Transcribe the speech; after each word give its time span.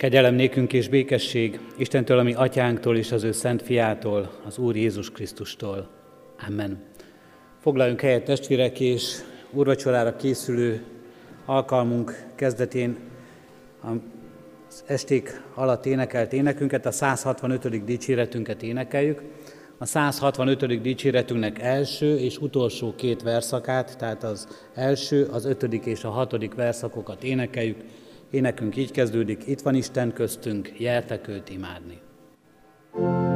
Kegyelem 0.00 0.34
nékünk 0.34 0.72
és 0.72 0.88
békesség 0.88 1.60
Istentől, 1.76 2.18
ami 2.18 2.34
atyánktól 2.34 2.96
és 2.96 3.12
az 3.12 3.22
ő 3.24 3.32
szent 3.32 3.62
fiától, 3.62 4.30
az 4.46 4.58
Úr 4.58 4.76
Jézus 4.76 5.10
Krisztustól. 5.10 5.88
Amen. 6.48 6.82
Foglaljunk 7.58 8.00
helyet 8.00 8.24
testvérek, 8.24 8.80
és 8.80 9.16
úrvacsorára 9.50 10.16
készülő 10.16 10.84
alkalmunk 11.44 12.26
kezdetén 12.34 12.96
az 13.80 14.84
esték 14.86 15.42
alatt 15.54 15.86
énekelt 15.86 16.32
énekünket, 16.32 16.86
a 16.86 16.90
165. 16.90 17.84
dicséretünket 17.84 18.62
énekeljük. 18.62 19.22
A 19.78 19.86
165. 19.86 20.80
dicséretünknek 20.80 21.58
első 21.58 22.18
és 22.18 22.38
utolsó 22.38 22.94
két 22.96 23.22
verszakát, 23.22 23.98
tehát 23.98 24.24
az 24.24 24.48
első, 24.74 25.24
az 25.24 25.44
ötödik 25.44 25.84
és 25.84 26.04
a 26.04 26.10
hatodik 26.10 26.54
verszakokat 26.54 27.22
énekeljük. 27.24 27.76
Énekünk 28.30 28.76
így 28.76 28.90
kezdődik, 28.90 29.46
itt 29.46 29.60
van 29.60 29.74
Isten 29.74 30.12
köztünk, 30.12 30.80
jeltek 30.80 31.28
őt 31.28 31.50
imádni. 31.50 31.98
thank 32.92 33.24
you 33.24 33.29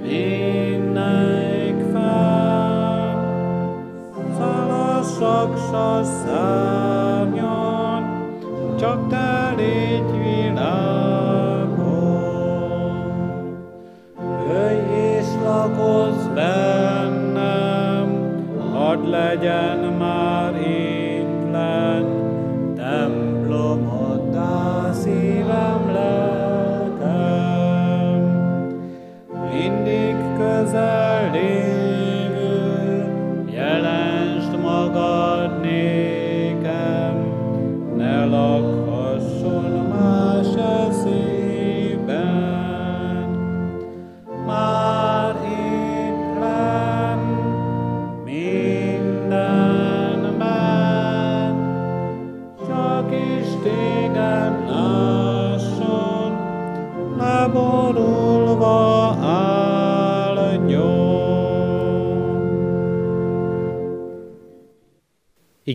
vinnék 0.02 1.78
fel, 1.92 3.18
szalassak 4.38 5.58
sasszám, 5.72 6.69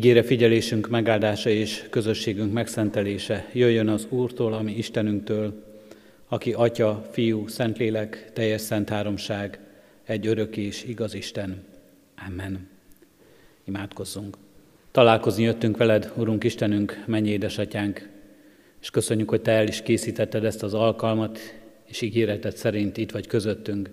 Ígére 0.05 0.23
figyelésünk 0.23 0.89
megáldása 0.89 1.51
és 1.51 1.87
közösségünk 1.91 2.53
megszentelése 2.53 3.49
jöjjön 3.53 3.89
az 3.89 4.07
Úrtól, 4.09 4.53
ami 4.53 4.73
Istenünktől, 4.73 5.65
aki 6.29 6.53
Atya, 6.53 7.09
Fiú, 7.11 7.47
Szentlélek, 7.47 8.31
teljes 8.33 8.61
szent 8.61 8.89
háromság, 8.89 9.59
egy 10.05 10.27
örök 10.27 10.57
és 10.57 10.85
igaz 10.85 11.15
Isten. 11.15 11.63
Amen. 12.29 12.69
Imádkozzunk. 13.65 14.37
Találkozni 14.91 15.43
jöttünk 15.43 15.77
veled, 15.77 16.13
Urunk 16.17 16.45
Istenünk, 16.45 17.05
mennyi 17.07 17.29
édesatyánk, 17.29 18.09
és 18.81 18.91
köszönjük, 18.91 19.29
hogy 19.29 19.43
Te 19.43 19.53
el 19.53 19.69
is 19.69 19.83
készítetted 19.83 20.45
ezt 20.45 20.63
az 20.63 20.75
alkalmat, 20.75 21.39
és 21.85 22.01
ígéretet 22.01 22.57
szerint 22.57 22.97
itt 22.97 23.11
vagy 23.11 23.27
közöttünk. 23.27 23.91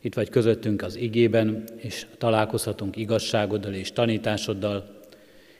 Itt 0.00 0.14
vagy 0.14 0.28
közöttünk 0.28 0.82
az 0.82 0.96
igében, 0.96 1.64
és 1.76 2.06
találkozhatunk 2.18 2.96
igazságoddal 2.96 3.74
és 3.74 3.92
tanításoddal, 3.92 4.96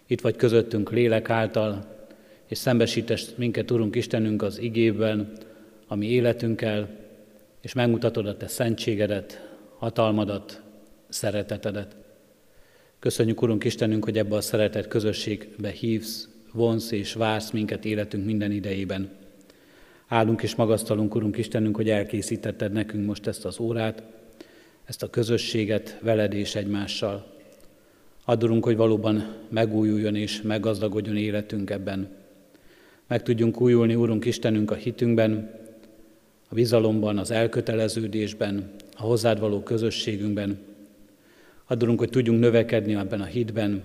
itt 0.09 0.21
vagy 0.21 0.37
közöttünk 0.37 0.91
lélek 0.91 1.31
által, 1.31 1.97
és 2.47 2.59
szembesítesz 2.59 3.35
minket, 3.37 3.71
Urunk 3.71 3.97
Istenünk, 3.97 4.43
az 4.43 4.59
igében, 4.59 5.33
ami 5.87 6.07
életünkkel, 6.07 6.89
és 7.61 7.73
megmutatod 7.73 8.27
a 8.27 8.37
Te 8.37 8.47
szentségedet, 8.47 9.49
hatalmadat, 9.79 10.63
szeretetedet. 11.09 11.97
Köszönjük, 12.99 13.43
Urunk 13.43 13.65
Istenünk, 13.65 14.05
hogy 14.05 14.19
ebbe 14.19 14.37
a 14.37 14.41
szeretet 14.41 14.89
közösségbe 14.89 15.71
hívsz, 15.71 16.29
vonsz 16.53 16.91
és 16.91 17.13
vársz 17.13 17.51
minket 17.51 17.85
életünk 17.85 18.25
minden 18.25 18.53
idejében. 18.53 19.11
Állunk 20.07 20.43
és 20.43 20.55
magasztalunk, 20.55 21.15
Urunk 21.15 21.37
Istenünk, 21.37 21.77
hogy 21.77 21.91
elkészítetted 21.91 22.73
nekünk 22.73 23.07
most 23.07 23.27
ezt 23.27 23.45
az 23.45 23.59
órát, 23.59 24.03
ezt 24.85 25.03
a 25.03 25.11
közösséget 25.11 25.99
veled 26.03 26.33
és 26.33 26.55
egymással. 26.55 27.37
Adorunk, 28.29 28.65
hogy 28.65 28.77
valóban 28.77 29.35
megújuljon 29.49 30.15
és 30.15 30.43
meggazdagodjon 30.43 31.17
életünk 31.17 31.71
ebben. 31.71 32.09
Meg 33.07 33.23
tudjunk 33.23 33.61
újulni, 33.61 33.95
Úrunk 33.95 34.25
Istenünk, 34.25 34.71
a 34.71 34.75
hitünkben, 34.75 35.51
a 36.49 36.55
bizalomban, 36.55 37.19
az 37.19 37.31
elköteleződésben, 37.31 38.71
a 38.97 39.03
hozzád 39.03 39.41
való 39.41 39.63
közösségünkben. 39.63 40.59
Adorunk, 41.67 41.99
hogy 41.99 42.11
tudjunk 42.11 42.41
növekedni 42.41 42.95
ebben 42.95 43.21
a 43.21 43.25
hitben, 43.25 43.83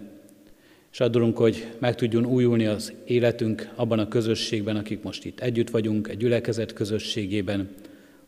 és 0.92 1.00
adorunk, 1.00 1.38
hogy 1.38 1.68
meg 1.80 1.96
tudjon 1.96 2.26
újulni 2.26 2.66
az 2.66 2.94
életünk 3.06 3.70
abban 3.76 4.00
a 4.00 4.08
közösségben, 4.08 4.76
akik 4.76 5.04
most 5.04 5.26
itt 5.26 5.40
együtt 5.40 5.70
vagyunk, 5.70 6.08
egy 6.08 6.18
gyülekezet 6.18 6.74
közösségében, 6.74 7.70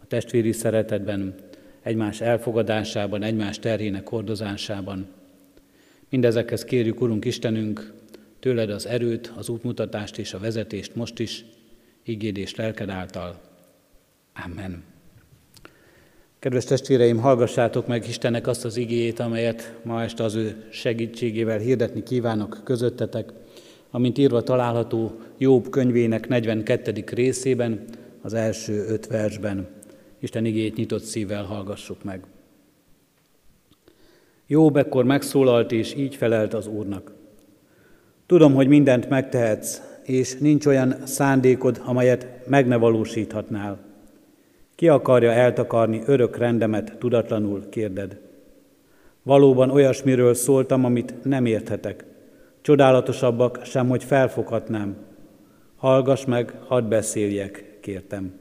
a 0.01 0.07
testvéri 0.07 0.51
szeretetben, 0.51 1.33
egymás 1.81 2.21
elfogadásában, 2.21 3.23
egymás 3.23 3.59
terhének 3.59 4.07
hordozásában. 4.07 5.07
Mindezekhez 6.09 6.63
kérjük, 6.63 7.01
Urunk 7.01 7.25
Istenünk, 7.25 7.93
tőled 8.39 8.69
az 8.69 8.85
erőt, 8.85 9.33
az 9.35 9.49
útmutatást 9.49 10.17
és 10.17 10.33
a 10.33 10.39
vezetést 10.39 10.95
most 10.95 11.19
is, 11.19 11.45
igéd 12.03 12.37
és 12.37 12.55
lelked 12.55 12.89
által. 12.89 13.41
Amen. 14.45 14.83
Kedves 16.39 16.63
testvéreim, 16.63 17.17
hallgassátok 17.17 17.87
meg 17.87 18.07
Istennek 18.07 18.47
azt 18.47 18.65
az 18.65 18.77
igéjét, 18.77 19.19
amelyet 19.19 19.73
ma 19.83 20.03
este 20.03 20.23
az 20.23 20.35
ő 20.35 20.63
segítségével 20.71 21.59
hirdetni 21.59 22.03
kívánok 22.03 22.61
közöttetek, 22.63 23.31
amint 23.91 24.17
írva 24.17 24.43
található 24.43 25.19
Jobb 25.37 25.69
könyvének 25.69 26.27
42. 26.27 27.03
részében, 27.11 27.85
az 28.21 28.33
első 28.33 28.85
öt 28.87 29.07
versben. 29.07 29.67
Isten 30.19 30.45
igéjét 30.45 30.75
nyitott 30.75 31.03
szívvel 31.03 31.43
hallgassuk 31.43 32.03
meg. 32.03 32.23
Jobb 34.47 34.75
ekkor 34.75 35.03
megszólalt, 35.03 35.71
és 35.71 35.95
így 35.95 36.15
felelt 36.15 36.53
az 36.53 36.67
Úrnak. 36.67 37.13
Tudom, 38.25 38.53
hogy 38.53 38.67
mindent 38.67 39.09
megtehetsz, 39.09 39.81
és 40.03 40.37
nincs 40.37 40.65
olyan 40.65 40.95
szándékod, 41.03 41.81
amelyet 41.85 42.27
meg 42.47 42.67
ne 42.67 42.75
valósíthatnál. 42.75 43.77
Ki 44.75 44.87
akarja 44.87 45.31
eltakarni 45.31 46.01
örök 46.05 46.37
rendemet 46.37 46.97
tudatlanul, 46.99 47.69
kérded. 47.69 48.19
Valóban 49.23 49.69
olyasmiről 49.69 50.33
szóltam, 50.33 50.85
amit 50.85 51.13
nem 51.23 51.45
érthetek. 51.45 52.05
Csodálatosabbak 52.61 53.59
sem, 53.63 53.89
hogy 53.89 54.03
felfoghatnám. 54.03 54.95
Hallgass 55.75 56.25
meg, 56.25 56.53
hadd 56.67 56.89
beszéljek, 56.89 57.77
kértem. 57.81 58.33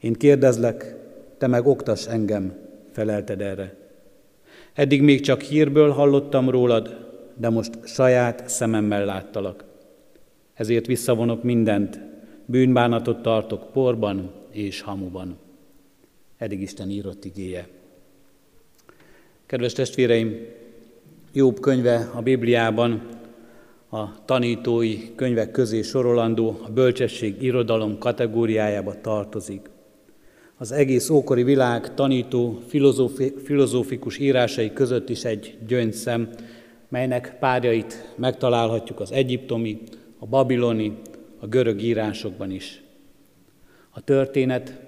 Én 0.00 0.12
kérdezlek, 0.12 0.96
te 1.38 1.46
meg 1.46 1.66
oktas 1.66 2.06
engem, 2.06 2.52
felelted 2.92 3.40
erre. 3.40 3.85
Eddig 4.76 5.02
még 5.02 5.20
csak 5.20 5.40
hírből 5.40 5.90
hallottam 5.90 6.50
rólad, 6.50 6.96
de 7.36 7.48
most 7.48 7.86
saját 7.86 8.48
szememmel 8.48 9.04
láttalak. 9.04 9.64
Ezért 10.54 10.86
visszavonok 10.86 11.42
mindent, 11.42 12.00
bűnbánatot 12.44 13.22
tartok 13.22 13.72
porban 13.72 14.30
és 14.50 14.80
hamuban. 14.80 15.38
Eddig 16.38 16.60
Isten 16.60 16.90
írott 16.90 17.24
igéje. 17.24 17.68
Kedves 19.46 19.72
testvéreim, 19.72 20.46
Jobb 21.32 21.60
könyve 21.60 22.10
a 22.14 22.22
Bibliában 22.22 23.08
a 23.90 24.24
tanítói 24.24 25.14
könyvek 25.14 25.50
közé 25.50 25.82
sorolandó, 25.82 26.60
a 26.62 26.70
bölcsesség 26.70 27.42
irodalom 27.42 27.98
kategóriájába 27.98 29.00
tartozik. 29.00 29.60
Az 30.58 30.72
egész 30.72 31.08
ókori 31.08 31.42
világ 31.42 31.94
tanító 31.94 32.62
filozófi, 32.66 33.34
filozófikus 33.44 34.18
írásai 34.18 34.72
között 34.72 35.08
is 35.08 35.24
egy 35.24 35.58
gyöngyszem, 35.66 36.28
melynek 36.88 37.36
párjait 37.38 38.14
megtalálhatjuk 38.16 39.00
az 39.00 39.12
egyiptomi, 39.12 39.82
a 40.18 40.26
babiloni, 40.26 40.98
a 41.40 41.46
görög 41.46 41.82
írásokban 41.82 42.50
is. 42.50 42.82
A 43.90 44.00
történet 44.00 44.80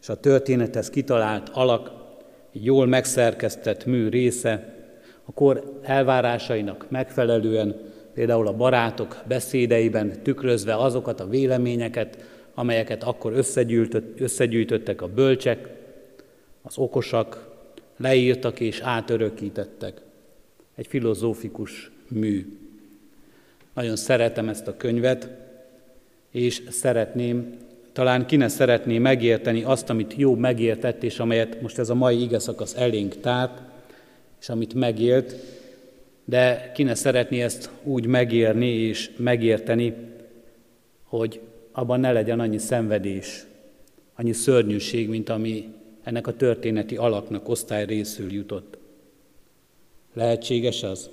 és 0.00 0.08
a 0.08 0.20
történethez 0.20 0.90
kitalált 0.90 1.48
alak 1.48 1.92
egy 2.52 2.64
jól 2.64 2.86
megszerkesztett 2.86 3.84
mű 3.84 4.08
része, 4.08 4.74
a 5.24 5.32
kor 5.32 5.80
elvárásainak 5.82 6.86
megfelelően, 6.90 7.76
például 8.14 8.46
a 8.46 8.56
barátok 8.56 9.22
beszédeiben 9.28 10.22
tükrözve 10.22 10.76
azokat 10.76 11.20
a 11.20 11.28
véleményeket, 11.28 12.18
amelyeket 12.54 13.02
akkor 13.02 13.32
összegyűjtöttek 14.16 15.02
a 15.02 15.08
bölcsek, 15.08 15.68
az 16.62 16.78
okosak, 16.78 17.52
leírtak 17.96 18.60
és 18.60 18.80
átörökítettek. 18.80 20.00
Egy 20.74 20.86
filozófikus 20.86 21.90
mű. 22.08 22.58
Nagyon 23.74 23.96
szeretem 23.96 24.48
ezt 24.48 24.66
a 24.66 24.76
könyvet, 24.76 25.30
és 26.30 26.62
szeretném, 26.68 27.56
talán 27.92 28.26
ki 28.26 28.36
ne 28.36 28.48
szeretné 28.48 28.98
megérteni 28.98 29.62
azt, 29.62 29.90
amit 29.90 30.14
jó 30.16 30.34
megértett, 30.34 31.02
és 31.02 31.18
amelyet 31.18 31.60
most 31.60 31.78
ez 31.78 31.90
a 31.90 31.94
mai 31.94 32.22
ige 32.22 32.38
szakasz 32.38 32.74
elénk 32.76 33.20
tárt, 33.20 33.60
és 34.40 34.48
amit 34.48 34.74
megélt, 34.74 35.34
de 36.24 36.72
ki 36.74 36.82
ne 36.82 36.94
szeretné 36.94 37.42
ezt 37.42 37.70
úgy 37.82 38.06
megérni 38.06 38.68
és 38.68 39.10
megérteni, 39.16 39.94
hogy 41.02 41.40
abban 41.76 42.00
ne 42.00 42.12
legyen 42.12 42.40
annyi 42.40 42.58
szenvedés, 42.58 43.46
annyi 44.14 44.32
szörnyűség, 44.32 45.08
mint 45.08 45.28
ami 45.28 45.68
ennek 46.02 46.26
a 46.26 46.36
történeti 46.36 46.96
alaknak 46.96 47.48
osztály 47.48 47.84
részül 47.84 48.32
jutott. 48.32 48.78
Lehetséges 50.12 50.82
az? 50.82 51.10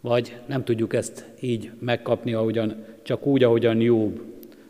Vagy 0.00 0.36
nem 0.46 0.64
tudjuk 0.64 0.94
ezt 0.94 1.24
így 1.40 1.70
megkapni, 1.78 2.32
ahogyan, 2.32 2.84
csak 3.02 3.26
úgy, 3.26 3.42
ahogyan 3.42 3.80
jobb. 3.80 4.22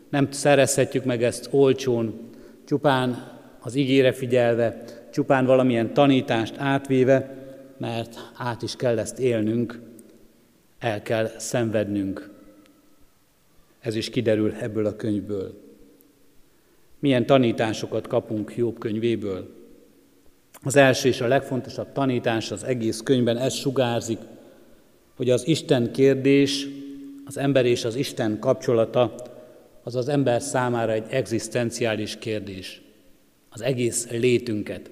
Nem 0.09 0.31
szerezhetjük 0.31 1.03
meg 1.03 1.23
ezt 1.23 1.47
olcsón, 1.51 2.19
csupán 2.65 3.31
az 3.59 3.75
ígére 3.75 4.11
figyelve, 4.11 4.83
csupán 5.11 5.45
valamilyen 5.45 5.93
tanítást 5.93 6.57
átvéve, 6.57 7.35
mert 7.77 8.17
át 8.35 8.61
is 8.61 8.75
kell 8.75 8.99
ezt 8.99 9.19
élnünk, 9.19 9.79
el 10.79 11.01
kell 11.01 11.29
szenvednünk. 11.37 12.36
Ez 13.87 13.95
is 13.95 14.09
kiderül 14.09 14.53
ebből 14.59 14.85
a 14.85 14.95
könyvből. 14.95 15.61
Milyen 16.99 17.25
tanításokat 17.25 18.07
kapunk 18.07 18.55
Jobb 18.55 18.79
könyvéből? 18.79 19.49
Az 20.63 20.75
első 20.75 21.07
és 21.07 21.21
a 21.21 21.27
legfontosabb 21.27 21.91
tanítás 21.91 22.51
az 22.51 22.63
egész 22.63 23.01
könyvben 23.01 23.37
ez 23.37 23.53
sugárzik, 23.53 24.17
hogy 25.15 25.29
az 25.29 25.47
Isten 25.47 25.91
kérdés, 25.91 26.67
az 27.25 27.37
ember 27.37 27.65
és 27.65 27.85
az 27.85 27.95
Isten 27.95 28.39
kapcsolata, 28.39 29.15
az 29.83 29.95
az 29.95 30.07
ember 30.07 30.41
számára 30.41 30.91
egy 30.91 31.05
egzisztenciális 31.09 32.17
kérdés. 32.17 32.81
Az 33.49 33.61
egész 33.61 34.09
létünket, 34.09 34.89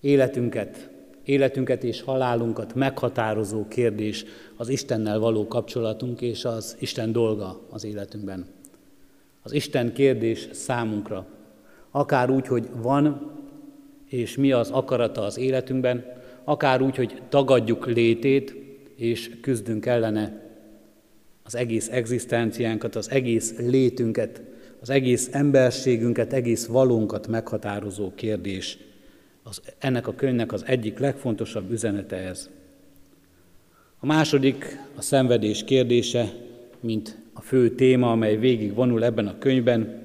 életünket, 0.00 0.89
életünket 1.24 1.84
és 1.84 2.02
halálunkat 2.02 2.74
meghatározó 2.74 3.68
kérdés 3.68 4.24
az 4.56 4.68
Istennel 4.68 5.18
való 5.18 5.46
kapcsolatunk 5.46 6.20
és 6.20 6.44
az 6.44 6.76
Isten 6.78 7.12
dolga 7.12 7.60
az 7.70 7.84
életünkben. 7.84 8.46
Az 9.42 9.52
Isten 9.52 9.92
kérdés 9.92 10.48
számunkra, 10.52 11.26
akár 11.90 12.30
úgy, 12.30 12.46
hogy 12.46 12.68
van, 12.82 13.30
és 14.08 14.36
mi 14.36 14.52
az 14.52 14.70
akarata 14.70 15.22
az 15.22 15.38
életünkben, 15.38 16.04
akár 16.44 16.82
úgy, 16.82 16.96
hogy 16.96 17.22
tagadjuk 17.28 17.86
létét, 17.86 18.54
és 18.96 19.30
küzdünk 19.40 19.86
ellene 19.86 20.48
az 21.42 21.54
egész 21.54 21.88
egzisztenciánkat, 21.88 22.96
az 22.96 23.10
egész 23.10 23.54
létünket, 23.58 24.42
az 24.80 24.90
egész 24.90 25.28
emberségünket, 25.32 26.32
egész 26.32 26.66
valónkat 26.66 27.26
meghatározó 27.26 28.12
kérdés. 28.14 28.78
Az, 29.50 29.60
ennek 29.78 30.06
a 30.06 30.14
könyvnek 30.14 30.52
az 30.52 30.64
egyik 30.66 30.98
legfontosabb 30.98 31.70
üzenete 31.70 32.16
ez. 32.16 32.48
A 33.98 34.06
második 34.06 34.78
a 34.96 35.02
szenvedés 35.02 35.64
kérdése, 35.64 36.32
mint 36.80 37.16
a 37.32 37.40
fő 37.40 37.70
téma, 37.70 38.10
amely 38.10 38.36
végig 38.36 38.74
vonul 38.74 39.04
ebben 39.04 39.26
a 39.26 39.38
könyvben, 39.38 40.02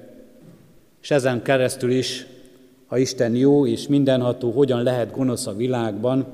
és 1.02 1.10
ezen 1.10 1.42
keresztül 1.42 1.90
is, 1.90 2.26
ha 2.86 2.98
Isten 2.98 3.34
jó 3.34 3.66
és 3.66 3.86
mindenható, 3.86 4.50
hogyan 4.50 4.82
lehet 4.82 5.12
gonosz 5.12 5.46
a 5.46 5.54
világban, 5.54 6.26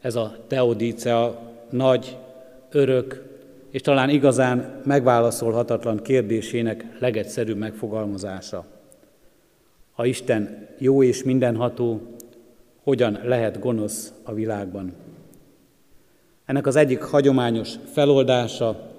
ez 0.00 0.14
a 0.14 0.36
teodícea 0.46 1.52
nagy, 1.70 2.16
örök 2.70 3.24
és 3.70 3.80
talán 3.80 4.08
igazán 4.08 4.80
megválaszolhatatlan 4.84 6.02
kérdésének 6.02 6.84
legegyszerűbb 6.98 7.58
megfogalmazása. 7.58 8.64
Ha 9.92 10.04
Isten 10.04 10.68
jó 10.78 11.02
és 11.02 11.22
mindenható, 11.22 12.15
hogyan 12.86 13.20
lehet 13.24 13.60
gonosz 13.60 14.12
a 14.22 14.32
világban? 14.32 14.92
Ennek 16.44 16.66
az 16.66 16.76
egyik 16.76 17.02
hagyományos 17.02 17.74
feloldása 17.92 18.90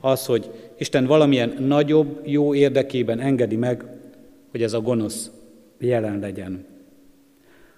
az, 0.00 0.26
hogy 0.26 0.50
Isten 0.78 1.06
valamilyen 1.06 1.56
nagyobb, 1.58 2.20
jó 2.24 2.54
érdekében 2.54 3.20
engedi 3.20 3.56
meg, 3.56 3.84
hogy 4.50 4.62
ez 4.62 4.72
a 4.72 4.80
gonosz 4.80 5.30
jelen 5.78 6.18
legyen. 6.18 6.64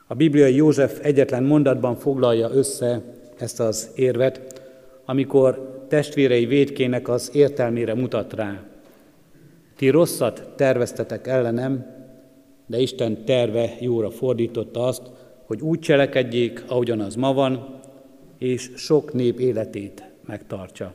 A 0.07 0.15
bibliai 0.15 0.55
József 0.55 0.99
egyetlen 1.03 1.43
mondatban 1.43 1.97
foglalja 1.97 2.51
össze 2.51 3.03
ezt 3.39 3.61
az 3.61 3.91
érvet, 3.95 4.63
amikor 5.05 5.85
testvérei 5.89 6.47
védkének 6.47 7.09
az 7.09 7.31
értelmére 7.35 7.95
mutat 7.95 8.33
rá. 8.33 8.63
Ti 9.77 9.89
rosszat 9.89 10.49
terveztetek 10.57 11.27
ellenem, 11.27 11.87
de 12.67 12.79
Isten 12.79 13.25
terve 13.25 13.75
jóra 13.81 14.11
fordította 14.11 14.85
azt, 14.85 15.03
hogy 15.47 15.61
úgy 15.61 15.79
cselekedjék, 15.79 16.65
ahogyan 16.67 17.01
az 17.01 17.15
ma 17.15 17.33
van, 17.33 17.81
és 18.39 18.71
sok 18.77 19.13
nép 19.13 19.41
életét 19.41 20.05
megtartsa. 20.27 20.95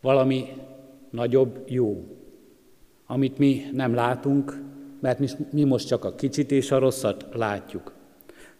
Valami 0.00 0.44
nagyobb 1.10 1.62
jó, 1.66 2.04
amit 3.06 3.38
mi 3.38 3.62
nem 3.72 3.94
látunk, 3.94 4.62
mert 5.00 5.36
mi 5.52 5.64
most 5.64 5.86
csak 5.86 6.04
a 6.04 6.14
kicsit 6.14 6.50
és 6.50 6.70
a 6.70 6.78
rosszat 6.78 7.26
látjuk 7.32 7.96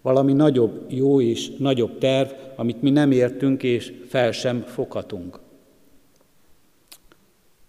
valami 0.03 0.33
nagyobb 0.33 0.85
jó 0.89 1.21
és 1.21 1.51
nagyobb 1.59 1.99
terv, 1.99 2.31
amit 2.57 2.83
mi 2.83 2.91
nem 2.91 3.11
értünk 3.11 3.63
és 3.63 3.93
fel 4.07 4.33
sem 4.33 4.61
foghatunk. 4.61 5.39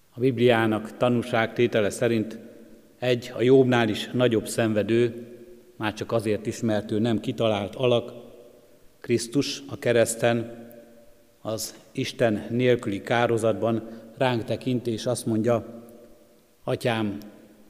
A 0.09 0.19
Bibliának 0.19 0.97
tanúságtétele 0.97 1.89
szerint 1.89 2.39
egy 2.99 3.31
a 3.35 3.41
jobbnál 3.41 3.89
is 3.89 4.09
nagyobb 4.13 4.47
szenvedő, 4.47 5.27
már 5.79 5.93
csak 5.93 6.11
azért 6.11 6.45
is, 6.45 6.61
mert 6.61 6.91
ő 6.91 6.99
nem 6.99 7.19
kitalált 7.19 7.75
alak, 7.75 8.11
Krisztus 8.99 9.63
a 9.69 9.77
kereszten 9.77 10.67
az 11.41 11.75
Isten 11.91 12.45
nélküli 12.49 13.01
kározatban 13.01 13.87
ránk 14.17 14.43
tekint, 14.43 14.87
és 14.87 15.05
azt 15.05 15.25
mondja, 15.25 15.83
Atyám, 16.63 17.17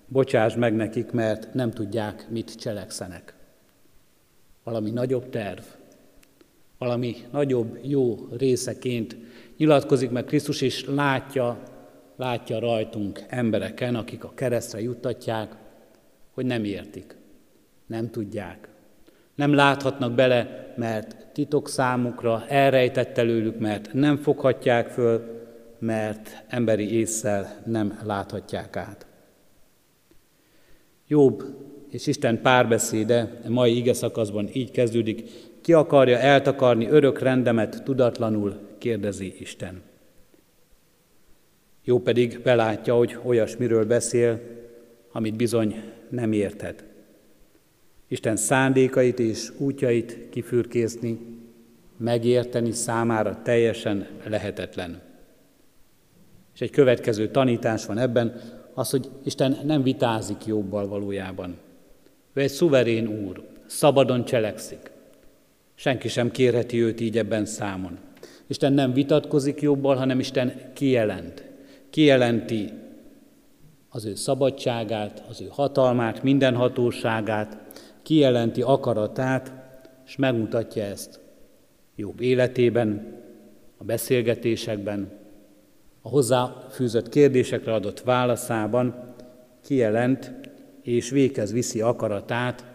bocsáss 0.08 0.56
meg 0.56 0.76
nekik, 0.76 1.12
mert 1.12 1.54
nem 1.54 1.72
tudják, 1.72 2.28
mit 2.30 2.56
cselekszenek. 2.56 3.34
Valami 4.64 4.90
nagyobb 4.90 5.30
terv, 5.30 5.64
valami 6.78 7.16
nagyobb 7.32 7.80
jó 7.82 8.28
részeként 8.38 9.18
nyilatkozik 9.58 10.10
meg 10.10 10.26
Krisztus, 10.26 10.62
és 10.62 10.86
látja, 10.86 11.64
látja 12.16 12.60
rajtunk 12.60 13.24
embereken, 13.28 13.96
akik 13.96 14.24
a 14.24 14.34
keresztre 14.36 14.82
juttatják, 14.82 15.56
hogy 16.32 16.46
nem 16.46 16.64
értik, 16.64 17.18
nem 17.90 18.10
tudják, 18.10 18.68
nem 19.36 19.54
láthatnak 19.54 20.14
bele, 20.14 20.74
mert 20.78 21.28
titok 21.34 21.70
számukra, 21.70 22.46
elrejtett 22.48 23.18
előlük, 23.18 23.60
mert 23.60 23.94
nem 23.94 24.18
foghatják 24.18 24.88
föl, 24.88 25.40
mert 25.80 26.44
emberi 26.48 26.98
észsel 26.98 27.62
nem 27.66 28.00
láthatják 28.04 28.76
át. 28.76 29.06
Jobb 31.08 31.44
és 31.90 32.08
Isten 32.08 32.42
párbeszéde 32.42 33.40
a 33.46 33.50
mai 33.50 33.78
ige 33.78 33.94
szakaszban 33.94 34.50
így 34.54 34.72
kezdődik, 34.72 35.30
ki 35.62 35.74
akarja 35.74 36.18
eltakarni 36.18 36.88
örök 36.88 37.20
rendemet 37.20 37.84
tudatlanul, 37.84 38.58
kérdezi 38.78 39.36
Isten. 39.40 39.82
Jó 41.84 42.00
pedig 42.00 42.40
belátja, 42.44 42.96
hogy 42.96 43.18
olyasmiről 43.24 43.86
beszél, 43.86 44.40
amit 45.12 45.36
bizony 45.36 45.84
nem 46.10 46.32
érted. 46.32 46.89
Isten 48.12 48.36
szándékait 48.36 49.20
és 49.20 49.52
útjait 49.58 50.18
kifürkészni, 50.30 51.20
megérteni 51.98 52.72
számára 52.72 53.42
teljesen 53.44 54.08
lehetetlen. 54.28 55.02
És 56.54 56.62
egy 56.62 56.70
következő 56.70 57.28
tanítás 57.32 57.86
van 57.86 57.98
ebben, 57.98 58.42
az, 58.74 58.90
hogy 58.90 59.10
Isten 59.24 59.58
nem 59.66 59.84
vitázik 59.84 60.46
jobbal 60.46 60.88
valójában. 60.88 61.58
Ő 62.34 62.42
egy 62.42 62.50
szuverén 62.50 63.08
úr, 63.08 63.44
szabadon 63.66 64.26
cselekszik. 64.26 64.92
Senki 65.76 66.08
sem 66.08 66.32
kérheti 66.32 66.82
őt 66.82 67.02
így 67.02 67.18
ebben 67.18 67.46
számon. 67.46 67.98
Isten 68.48 68.74
nem 68.74 68.94
vitatkozik 68.94 69.62
jobbal, 69.62 69.96
hanem 69.96 70.20
Isten 70.20 70.72
kijelent. 70.74 71.44
Kijelenti 71.90 72.70
az 73.90 74.06
ő 74.06 74.16
szabadságát, 74.16 75.24
az 75.30 75.42
ő 75.42 75.48
hatalmát, 75.50 76.24
minden 76.24 76.56
hatóságát, 76.56 77.58
kijelenti 78.10 78.62
akaratát, 78.62 79.52
és 80.06 80.16
megmutatja 80.16 80.84
ezt 80.84 81.20
jobb 81.96 82.22
életében, 82.22 83.18
a 83.78 83.84
beszélgetésekben, 83.84 85.12
a 86.02 86.10
hozzáfűzött 86.10 87.10
kérdésekre 87.10 87.74
adott 87.74 88.00
válaszában 88.00 89.14
kijelent 89.62 90.32
és 90.82 91.10
véghez 91.10 91.52
viszi 91.52 91.82
akaratát, 91.82 92.66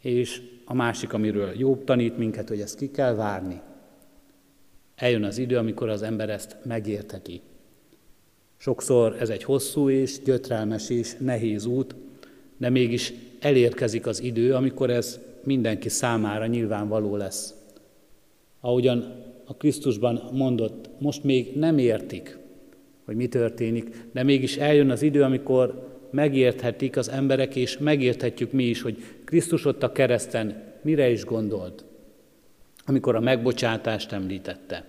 és 0.00 0.42
a 0.64 0.74
másik, 0.74 1.12
amiről 1.12 1.52
jobb 1.58 1.84
tanít 1.84 2.18
minket, 2.18 2.48
hogy 2.48 2.60
ezt 2.60 2.78
ki 2.78 2.90
kell 2.90 3.14
várni. 3.14 3.60
Eljön 4.94 5.24
az 5.24 5.38
idő, 5.38 5.56
amikor 5.56 5.88
az 5.88 6.02
ember 6.02 6.30
ezt 6.30 6.56
megérteti. 6.64 7.40
Sokszor 8.56 9.16
ez 9.20 9.28
egy 9.28 9.44
hosszú 9.44 9.88
és 9.88 10.22
gyötrelmes 10.22 10.90
és 10.90 11.16
nehéz 11.18 11.64
út, 11.64 11.94
de 12.56 12.70
mégis 12.70 13.12
elérkezik 13.44 14.06
az 14.06 14.22
idő, 14.22 14.54
amikor 14.54 14.90
ez 14.90 15.20
mindenki 15.42 15.88
számára 15.88 16.46
nyilvánvaló 16.46 17.16
lesz. 17.16 17.54
Ahogyan 18.60 19.22
a 19.44 19.56
Krisztusban 19.56 20.28
mondott, 20.32 20.88
most 20.98 21.24
még 21.24 21.56
nem 21.56 21.78
értik, 21.78 22.38
hogy 23.04 23.16
mi 23.16 23.26
történik, 23.26 23.96
de 24.12 24.22
mégis 24.22 24.56
eljön 24.56 24.90
az 24.90 25.02
idő, 25.02 25.22
amikor 25.22 25.92
megérthetik 26.10 26.96
az 26.96 27.08
emberek, 27.08 27.56
és 27.56 27.78
megérthetjük 27.78 28.52
mi 28.52 28.64
is, 28.64 28.82
hogy 28.82 28.96
Krisztus 29.24 29.64
ott 29.64 29.82
a 29.82 29.92
kereszten 29.92 30.62
mire 30.82 31.10
is 31.10 31.24
gondolt, 31.24 31.84
amikor 32.86 33.14
a 33.14 33.20
megbocsátást 33.20 34.12
említette. 34.12 34.84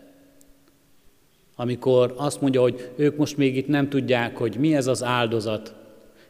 Amikor 1.56 2.14
azt 2.18 2.42
mondja, 2.42 2.62
hogy 2.62 2.92
ők 2.96 3.18
most 3.18 3.38
még 3.38 3.58
itt 3.58 3.68
nem 3.68 3.90
tudják, 3.90 4.38
hogy 4.38 4.56
mi 4.60 4.76
ez 4.76 4.88
az 4.88 5.04
áldozat, 5.04 5.76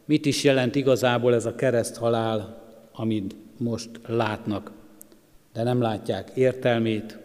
mit 0.06 0.26
is 0.26 0.44
jelent 0.44 0.76
igazából 0.76 1.34
ez 1.34 1.46
a 1.46 1.56
kereszt 1.56 1.96
halál, 1.96 2.64
amit 2.92 3.36
most 3.58 3.90
látnak, 4.08 4.72
de 5.54 5.64
nem 5.64 5.82
látják 5.82 6.32
értelmét, 6.34 7.18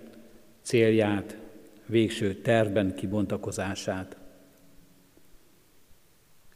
célját, 0.63 1.37
végső 1.87 2.35
tervben 2.35 2.95
kibontakozását. 2.95 4.17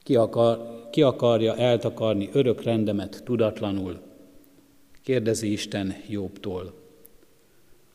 Ki, 0.02 0.16
akar, 0.16 0.88
ki 0.90 1.02
akarja 1.02 1.57
eltakarni 1.57 2.28
örök 2.33 2.62
rendemet 2.62 3.23
tudatlanul? 3.25 4.00
Kérdezi 5.02 5.52
Isten 5.52 5.95
Jobbtól. 6.09 6.75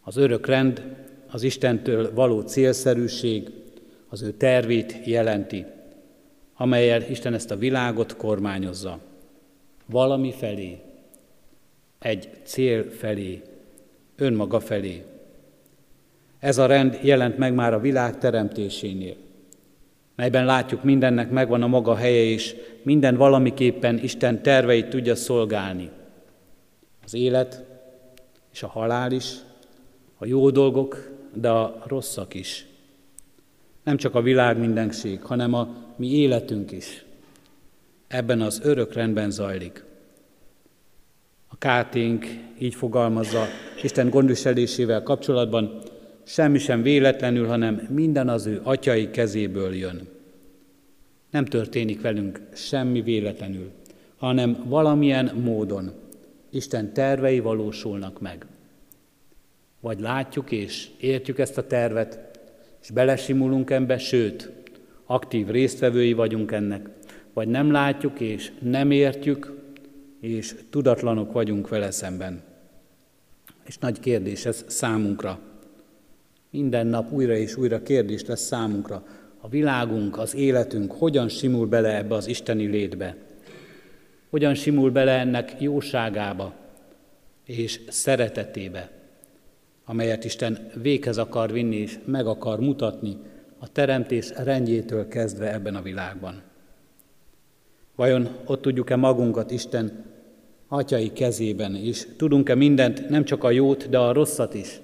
Az 0.02 0.18
örök 0.18 0.46
rend 0.46 0.96
az 1.32 1.44
Istentől 1.44 2.14
való 2.14 2.42
célszerűség, 2.42 3.50
az 4.10 4.22
ő 4.22 4.32
tervét 4.32 5.06
jelenti, 5.06 5.66
amelyel 6.62 7.02
Isten 7.10 7.34
ezt 7.34 7.52
a 7.52 7.58
világot 7.58 8.16
kormányozza. 8.16 9.00
Valami 9.86 10.32
felé, 10.32 10.80
egy 12.00 12.30
cél 12.44 12.90
felé, 12.92 13.42
önmaga 14.16 14.60
felé. 14.60 15.06
Ez 16.40 16.58
a 16.58 16.66
rend 16.66 17.00
jelent 17.02 17.38
meg 17.38 17.54
már 17.54 17.74
a 17.74 17.80
világ 17.80 18.18
teremtésénél, 18.18 19.16
melyben 20.16 20.46
látjuk 20.46 20.84
mindennek 20.84 21.30
megvan 21.30 21.62
a 21.64 21.68
maga 21.68 21.96
helye, 21.96 22.24
és 22.24 22.56
minden 22.84 23.16
valamiképpen 23.16 24.00
Isten 24.00 24.42
terveit 24.42 24.90
tudja 24.90 25.16
szolgálni. 25.16 25.90
Az 27.04 27.14
élet 27.14 27.64
és 28.52 28.64
a 28.64 28.68
halál 28.68 29.12
is, 29.12 29.34
a 30.18 30.26
jó 30.26 30.50
dolgok, 30.50 31.12
de 31.34 31.50
a 31.50 31.84
rosszak 31.88 32.34
is. 32.34 32.69
Nem 33.84 33.98
csak 33.98 34.16
a 34.16 34.22
világ 34.22 34.58
mindenség, 34.58 35.22
hanem 35.22 35.54
a 35.54 35.76
mi 35.96 36.12
életünk 36.12 36.72
is. 36.72 37.06
Ebben 38.08 38.42
az 38.42 38.62
örök 38.64 38.94
rendben 38.94 39.32
zajlik. 39.32 39.84
A 41.48 41.58
káténk 41.58 42.26
így 42.60 42.76
fogalmazza 42.76 43.46
Isten 43.84 44.10
gondviselésével 44.10 45.04
kapcsolatban, 45.04 45.82
semmi 46.24 46.58
sem 46.58 46.82
véletlenül, 46.82 47.48
hanem 47.48 47.88
minden 47.90 48.30
az 48.30 48.46
ő 48.46 48.60
atyai 48.64 49.10
kezéből 49.10 49.76
jön. 49.76 50.08
Nem 51.32 51.46
történik 51.46 52.02
velünk 52.02 52.42
semmi 52.54 53.02
véletlenül, 53.02 53.72
hanem 54.18 54.64
valamilyen 54.66 55.32
módon 55.44 55.92
Isten 56.50 56.94
tervei 56.94 57.40
valósulnak 57.40 58.22
meg. 58.22 58.46
Vagy 59.80 60.00
látjuk 60.00 60.52
és 60.52 60.88
értjük 61.00 61.40
ezt 61.40 61.58
a 61.58 61.68
tervet, 61.68 62.29
és 62.82 62.90
belesimulunk 62.90 63.70
ebbe, 63.70 63.98
sőt, 63.98 64.52
aktív 65.06 65.48
résztvevői 65.48 66.14
vagyunk 66.14 66.52
ennek, 66.52 66.90
vagy 67.34 67.48
nem 67.48 67.72
látjuk 67.72 68.20
és 68.20 68.52
nem 68.62 68.92
értjük, 68.92 69.58
és 70.20 70.56
tudatlanok 70.70 71.32
vagyunk 71.32 71.70
vele 71.70 71.92
szemben. 71.92 72.42
És 73.66 73.78
nagy 73.78 74.00
kérdés 74.00 74.46
ez 74.46 74.66
számunkra. 74.68 75.40
Minden 76.50 76.88
nap 76.88 77.12
újra 77.12 77.36
és 77.36 77.56
újra 77.56 77.84
kérdés 77.84 78.26
lesz 78.26 78.46
számunkra. 78.46 79.04
A 79.42 79.50
világunk, 79.50 80.18
az 80.18 80.36
életünk 80.36 80.92
hogyan 80.92 81.30
simul 81.30 81.68
bele 81.68 81.98
ebbe 81.98 82.16
az 82.16 82.28
isteni 82.28 82.66
létbe? 82.66 83.16
Hogyan 84.30 84.54
simul 84.54 84.92
bele 84.92 85.12
ennek 85.12 85.62
jóságába 85.62 86.54
és 87.46 87.80
szeretetébe, 87.88 88.92
amelyet 89.90 90.24
Isten 90.24 90.70
véghez 90.82 91.18
akar 91.18 91.52
vinni 91.52 91.76
és 91.76 92.00
meg 92.06 92.28
akar 92.28 92.60
mutatni 92.60 93.18
a 93.60 93.72
teremtés 93.72 94.32
rendjétől 94.36 95.08
kezdve 95.08 95.54
ebben 95.54 95.76
a 95.76 95.82
világban. 95.82 96.42
Vajon 97.96 98.30
ott 98.46 98.62
tudjuk-e 98.62 98.96
magunkat 98.96 99.52
Isten 99.52 100.06
atyai 100.68 101.14
kezében, 101.14 101.76
és 101.76 102.08
tudunk-e 102.18 102.56
mindent, 102.56 103.10
nem 103.10 103.24
csak 103.24 103.44
a 103.44 103.52
jót, 103.52 103.90
de 103.90 103.98
a 103.98 104.14
rosszat 104.14 104.54
is, 104.54 104.82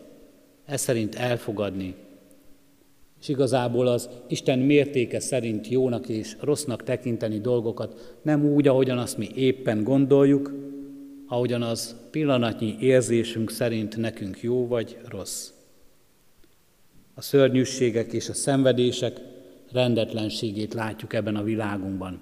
ez 0.65 0.81
szerint 0.81 1.15
elfogadni, 1.15 1.95
és 3.21 3.27
igazából 3.27 3.87
az 3.87 4.09
Isten 4.27 4.59
mértéke 4.59 5.19
szerint 5.19 5.67
jónak 5.67 6.09
és 6.09 6.35
rossznak 6.39 6.83
tekinteni 6.83 7.39
dolgokat, 7.39 8.17
nem 8.21 8.45
úgy, 8.45 8.67
ahogyan 8.67 8.97
azt 8.97 9.17
mi 9.17 9.29
éppen 9.35 9.83
gondoljuk, 9.83 10.53
ahogyan 11.27 11.61
az 11.61 11.95
pillanatnyi 12.11 12.77
érzésünk 12.79 13.51
szerint 13.51 13.97
nekünk 13.97 14.41
jó 14.41 14.67
vagy 14.67 14.97
rossz. 15.09 15.49
A 17.13 17.21
szörnyűségek 17.21 18.13
és 18.13 18.29
a 18.29 18.33
szenvedések 18.33 19.21
rendetlenségét 19.71 20.73
látjuk 20.73 21.13
ebben 21.13 21.35
a 21.35 21.43
világunkban. 21.43 22.21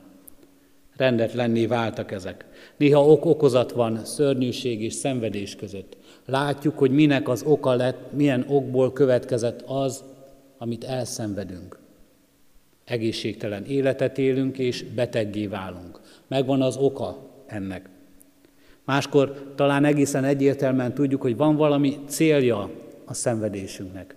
Rendetlenné 0.96 1.66
váltak 1.66 2.12
ezek. 2.12 2.46
Néha 2.78 3.08
ok-okozat 3.08 3.72
van 3.72 4.06
szörnyűség 4.06 4.82
és 4.82 4.94
szenvedés 4.94 5.56
között. 5.56 5.98
Látjuk, 6.26 6.78
hogy 6.78 6.92
minek 6.92 7.30
az 7.30 7.44
oka 7.44 7.74
lett, 7.74 8.12
milyen 8.12 8.46
okból 8.48 8.94
következett 8.94 9.62
az, 9.62 10.04
amit 10.58 10.84
elszenvedünk. 10.84 11.80
Egészségtelen 12.86 13.66
életet 13.66 14.18
élünk, 14.18 14.58
és 14.58 14.84
beteggé 14.84 15.48
válunk. 15.48 16.00
Megvan 16.28 16.62
az 16.62 16.78
oka 16.78 17.30
ennek. 17.46 17.90
Máskor 18.86 19.54
talán 19.56 19.86
egészen 19.86 20.24
egyértelműen 20.24 20.94
tudjuk, 20.94 21.22
hogy 21.22 21.38
van 21.38 21.56
valami 21.56 22.00
célja 22.08 22.70
a 23.06 23.14
szenvedésünknek. 23.14 24.16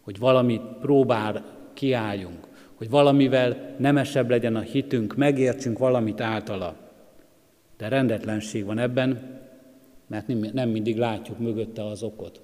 Hogy 0.00 0.18
valamit 0.18 0.62
próbál 0.80 1.44
kiálljunk, 1.74 2.46
hogy 2.74 2.90
valamivel 2.90 3.74
nemesebb 3.78 4.30
legyen 4.30 4.56
a 4.56 4.60
hitünk, 4.60 5.16
megértsünk 5.16 5.78
valamit 5.78 6.20
általa. 6.20 6.76
De 7.76 7.88
rendetlenség 7.88 8.64
van 8.64 8.78
ebben, 8.78 9.40
mert 10.06 10.52
nem 10.52 10.68
mindig 10.68 10.96
látjuk 10.96 11.38
mögötte 11.38 11.84
az 11.86 12.02
okot. 12.02 12.40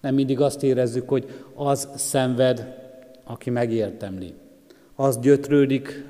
Nem 0.00 0.14
mindig 0.14 0.40
azt 0.40 0.62
érezzük, 0.62 1.08
hogy 1.08 1.44
az 1.54 1.88
szenved, 1.94 2.82
aki 3.24 3.50
megértemli. 3.50 4.34
Az 4.94 5.18
gyötrődik, 5.18 6.04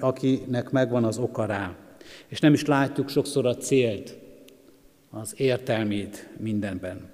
akinek 0.00 0.70
megvan 0.70 1.04
az 1.04 1.18
oka 1.18 1.44
rá. 1.44 1.76
És 2.26 2.40
nem 2.40 2.52
is 2.52 2.64
látjuk 2.64 3.08
sokszor 3.08 3.46
a 3.46 3.56
célt, 3.56 4.16
az 5.10 5.34
értelmét 5.36 6.28
mindenben. 6.38 7.10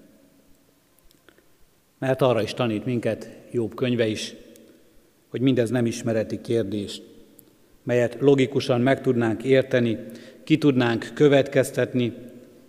Mert 1.99 2.23
arra 2.23 2.43
is 2.43 2.55
tanít 2.55 2.85
minket 2.85 3.29
Jobb 3.51 3.75
könyve 3.75 4.07
is, 4.07 4.35
hogy 5.29 5.41
mindez 5.41 5.71
nem 5.71 5.87
ismereti 5.87 6.41
kérdés, 6.41 7.01
melyet 7.83 8.17
logikusan 8.21 8.81
meg 8.81 9.01
tudnánk 9.01 9.43
érteni, 9.43 9.99
ki 10.45 10.59
tudnánk 10.59 11.11
következtetni, 11.15 12.15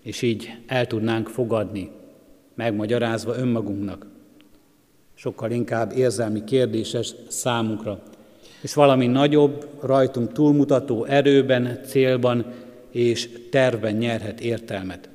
és 0.02 0.22
így 0.22 0.58
el 0.68 0.88
tudnánk 0.88 1.28
fogadni, 1.28 1.92
megmagyarázva 2.54 3.38
önmagunknak. 3.38 4.08
Sokkal 5.14 5.52
inkább 5.52 5.92
érzelmi 5.98 6.44
kérdéses 6.44 7.16
számunkra, 7.28 8.04
és 8.66 8.74
valami 8.74 9.08
nagyobb, 9.08 9.68
rajtunk 9.82 10.32
túlmutató 10.32 11.04
erőben, 11.04 11.80
célban 11.84 12.46
és 12.92 13.30
tervben 13.50 13.96
nyerhet 13.96 14.40
értelmet. 14.40 15.10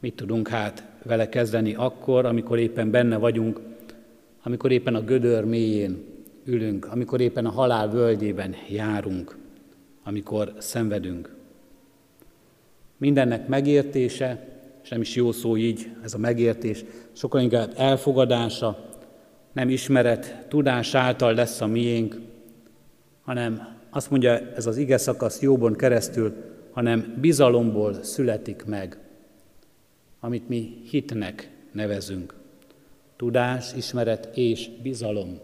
Mit 0.00 0.14
tudunk 0.14 0.48
hát 0.48 0.84
vele 1.02 1.28
kezdeni 1.28 1.74
akkor, 1.74 2.24
amikor 2.24 2.58
éppen 2.58 2.90
benne 2.90 3.16
vagyunk, 3.16 3.60
amikor 4.42 4.72
éppen 4.72 4.94
a 4.94 5.00
gödör 5.00 5.44
mélyén 5.44 6.04
ülünk, 6.44 6.86
amikor 6.92 7.20
éppen 7.20 7.46
a 7.46 7.50
halál 7.50 7.90
völgyében 7.90 8.54
járunk, 8.70 9.36
amikor 10.04 10.52
szenvedünk. 10.58 11.34
Mindennek 12.96 13.46
megértése, 13.46 14.48
és 14.82 14.88
nem 14.88 15.00
is 15.00 15.14
jó 15.14 15.32
szó 15.32 15.56
így, 15.56 15.90
ez 16.04 16.14
a 16.14 16.18
megértés, 16.18 16.84
sokkal 17.12 17.40
inkább 17.40 17.72
elfogadása, 17.76 18.87
nem 19.52 19.68
ismeret, 19.68 20.46
tudás 20.48 20.94
által 20.94 21.34
lesz 21.34 21.60
a 21.60 21.66
miénk, 21.66 22.20
hanem 23.22 23.76
azt 23.90 24.10
mondja 24.10 24.52
ez 24.54 24.66
az 24.66 24.76
ige 24.76 24.96
szakasz 24.96 25.40
jóban 25.40 25.74
keresztül, 25.74 26.34
hanem 26.70 27.14
bizalomból 27.20 28.02
születik 28.02 28.64
meg, 28.64 28.98
amit 30.20 30.48
mi 30.48 30.82
hitnek 30.90 31.50
nevezünk. 31.72 32.34
Tudás, 33.16 33.74
ismeret 33.74 34.28
és 34.36 34.70
bizalom. 34.82 35.38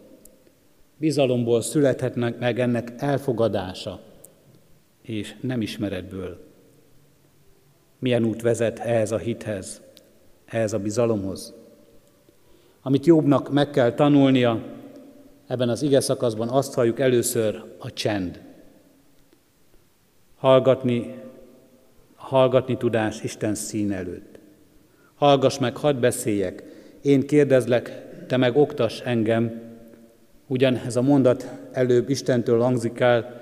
Bizalomból 0.97 1.63
születhetnek 1.63 2.39
meg 2.39 2.61
ennek 2.61 2.93
elfogadása, 2.97 4.01
és 5.03 5.35
nem 5.41 5.61
ismeretből. 5.61 6.53
Milyen 7.99 8.25
út 8.25 8.43
vezet 8.43 8.79
ehhez 8.79 9.13
a 9.13 9.19
hithez, 9.19 9.83
ehhez 10.45 10.73
a 10.73 10.79
bizalomhoz? 10.79 11.55
Amit 12.87 13.07
jobbnak 13.07 13.53
meg 13.53 13.71
kell 13.71 13.93
tanulnia, 13.93 14.63
ebben 15.47 15.69
az 15.69 15.83
ige 15.83 16.01
szakaszban 16.01 16.49
azt 16.49 16.75
halljuk 16.75 17.01
először 17.01 17.63
a 17.79 17.93
csend. 17.93 18.41
Hallgatni, 20.37 21.15
hallgatni 22.17 22.77
tudás 22.77 23.23
Isten 23.23 23.55
szín 23.55 23.93
előtt. 23.93 24.39
Hallgass 25.15 25.59
meg, 25.59 25.77
hadd 25.77 26.01
beszéljek, 26.01 26.63
én 27.03 27.27
kérdezlek, 27.27 28.07
te 28.27 28.37
meg 28.37 28.57
oktas 28.57 29.01
engem. 29.01 29.61
Ugyan 30.47 30.77
ez 30.77 30.97
a 30.97 31.03
mondat 31.03 31.47
előbb 31.73 32.09
Istentől 32.09 32.61
hangzik 32.61 33.01
el, 33.01 33.41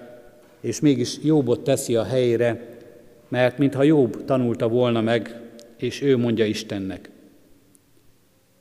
és 0.60 0.80
mégis 0.80 1.18
Jobbot 1.22 1.64
teszi 1.64 1.96
a 1.96 2.04
helyére, 2.04 2.78
mert 3.28 3.58
mintha 3.58 3.82
Jobb 3.82 4.24
tanulta 4.24 4.68
volna 4.68 5.00
meg, 5.00 5.40
és 5.76 6.02
ő 6.02 6.16
mondja 6.16 6.44
Istennek. 6.44 7.10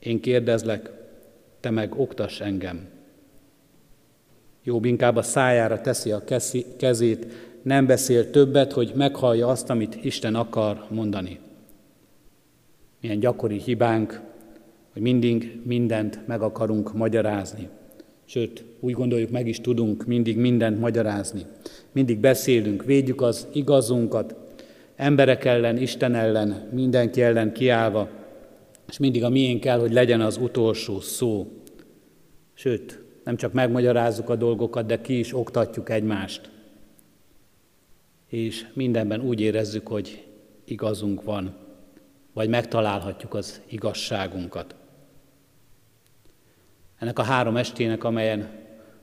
Én 0.04 0.20
kérdezlek, 0.20 0.92
te 1.60 1.70
meg 1.70 2.00
oktass 2.00 2.40
engem. 2.40 2.88
Jobb 4.64 4.86
inkább 4.86 5.16
a 5.16 5.22
szájára 5.22 5.82
teszi 5.82 6.12
a 6.12 6.24
kezét, 6.78 7.28
nem 7.62 7.86
beszél 7.86 8.30
többet, 8.30 8.72
hogy 8.72 8.92
meghallja 8.96 9.48
azt, 9.48 9.70
amit 9.70 9.98
Isten 10.02 10.36
akar 10.36 10.86
mondani. 10.90 11.40
Milyen 13.02 13.20
gyakori 13.20 13.58
hibánk, 13.58 14.22
hogy 14.94 15.02
mindig 15.02 15.62
mindent 15.64 16.28
meg 16.28 16.42
akarunk 16.42 16.94
magyarázni. 16.94 17.70
Sőt, 18.26 18.64
úgy 18.80 18.94
gondoljuk, 18.94 19.30
meg 19.30 19.48
is 19.48 19.62
tudunk 19.62 20.06
mindig 20.06 20.38
mindent 20.38 20.80
magyarázni. 20.80 21.46
Mindig 21.92 22.18
beszélünk, 22.20 22.84
védjük 22.84 23.22
az 23.22 23.48
igazunkat, 23.54 24.36
emberek 24.96 25.46
ellen, 25.46 25.78
Isten 25.78 26.16
ellen, 26.16 26.70
mindenki 26.72 27.22
ellen 27.22 27.54
kiállva, 27.54 28.10
és 28.92 28.98
mindig 28.98 29.24
a 29.24 29.30
miénk 29.30 29.60
kell, 29.60 29.80
hogy 29.80 29.94
legyen 29.94 30.22
az 30.22 30.38
utolsó 30.38 31.00
szó. 31.00 31.62
Sőt, 32.54 33.00
nem 33.24 33.36
csak 33.36 33.54
megmagyarázzuk 33.54 34.30
a 34.30 34.36
dolgokat, 34.36 34.86
de 34.86 35.02
ki 35.02 35.20
is 35.20 35.36
oktatjuk 35.36 35.90
egymást. 35.90 36.50
És 38.28 38.68
mindenben 38.74 39.22
úgy 39.22 39.40
érezzük, 39.40 39.88
hogy 39.88 40.28
igazunk 40.66 41.24
van, 41.24 41.56
vagy 42.34 42.50
megtalálhatjuk 42.50 43.34
az 43.34 43.62
igazságunkat. 43.70 44.76
Ennek 47.00 47.20
a 47.20 47.24
három 47.24 47.58
estének, 47.58 48.04
amelyen 48.04 48.50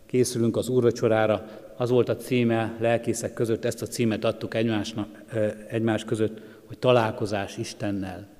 készülünk 0.06 0.56
az 0.56 0.68
úrvacsorára, 0.68 1.48
az 1.76 1.90
volt 1.90 2.08
a 2.08 2.16
címe, 2.16 2.76
lelkészek 2.80 3.32
között 3.32 3.64
ezt 3.64 3.82
a 3.82 3.86
címet 3.86 4.24
adtuk 4.24 4.54
egymásnak, 4.54 5.22
egymás 5.68 6.04
között, 6.04 6.40
hogy 6.66 6.78
találkozás 6.78 7.56
Istennel. 7.56 8.37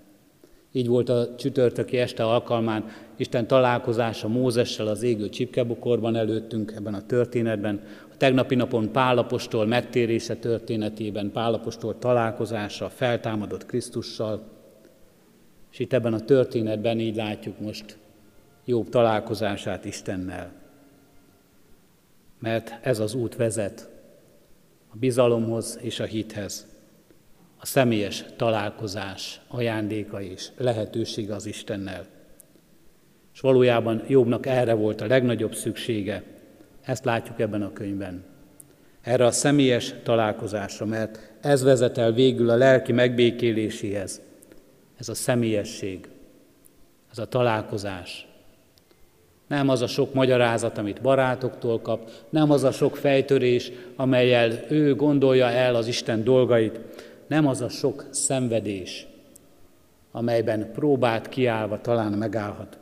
Így 0.73 0.87
volt 0.87 1.09
a 1.09 1.35
csütörtöki 1.35 1.99
este 1.99 2.25
alkalmán 2.25 2.85
Isten 3.17 3.47
találkozása 3.47 4.29
Mózessel 4.29 4.87
az 4.87 5.03
égő 5.03 5.29
csipkebukorban 5.29 6.17
előttünk 6.17 6.73
ebben 6.77 6.95
a 6.95 7.07
történetben. 7.07 7.81
A 8.13 8.17
tegnapi 8.17 8.55
napon 8.55 8.93
Pálapostól 8.93 9.67
megtérése 9.67 10.37
történetében, 10.37 11.31
Pálapostól 11.33 11.99
találkozása, 11.99 12.89
feltámadott 12.89 13.67
Krisztussal. 13.67 14.43
És 15.73 15.79
itt 15.79 15.93
ebben 15.93 16.13
a 16.13 16.21
történetben 16.21 17.01
így 17.01 17.17
látjuk 17.17 17.61
most 17.61 17.99
jobb 18.65 18.89
találkozását 18.89 19.85
Istennel. 19.85 20.53
Mert 22.39 22.79
ez 22.83 22.99
az 22.99 23.15
út 23.15 23.37
vezet 23.37 23.89
a 24.89 24.97
bizalomhoz 24.97 25.79
és 25.83 26.01
a 26.01 26.05
hithez 26.05 26.78
a 27.61 27.67
személyes 27.67 28.25
találkozás 28.37 29.41
ajándéka 29.49 30.23
és 30.23 30.49
lehetősége 30.57 31.35
az 31.35 31.47
Istennel. 31.47 32.07
És 33.35 33.41
valójában 33.41 34.03
Jobbnak 34.07 34.47
erre 34.47 34.75
volt 34.75 35.01
a 35.01 35.07
legnagyobb 35.07 35.55
szüksége. 35.55 36.23
Ezt 36.83 37.05
látjuk 37.05 37.41
ebben 37.41 37.63
a 37.63 37.73
könyvben. 37.73 38.25
Erre 39.03 39.25
a 39.25 39.31
személyes 39.31 39.95
találkozásra, 40.03 40.87
mert 40.87 41.33
ez 41.41 41.63
vezet 41.63 41.99
el 41.99 42.13
végül 42.13 42.51
a 42.51 42.57
lelki 42.57 42.93
megbékéléséhez. 42.93 44.21
Ez 44.99 45.09
a 45.09 45.15
személyesség, 45.15 46.09
ez 47.11 47.19
a 47.19 47.27
találkozás. 47.27 48.27
Nem 49.49 49.69
az 49.69 49.83
a 49.83 49.87
sok 49.87 50.15
magyarázat, 50.15 50.79
amit 50.79 51.01
barátoktól 51.01 51.81
kap, 51.81 52.11
nem 52.31 52.51
az 52.51 52.65
a 52.65 52.73
sok 52.73 52.97
fejtörés, 52.97 53.73
amelyel 53.97 54.53
ő 54.69 54.95
gondolja 54.95 55.51
el 55.51 55.75
az 55.75 55.87
Isten 55.87 56.25
dolgait, 56.25 56.81
nem 57.29 57.47
az 57.47 57.61
a 57.61 57.69
sok 57.69 58.07
szenvedés, 58.11 59.07
amelyben 60.11 60.73
próbát 60.73 61.29
kiállva 61.29 61.81
talán 61.81 62.13
megállhat, 62.13 62.79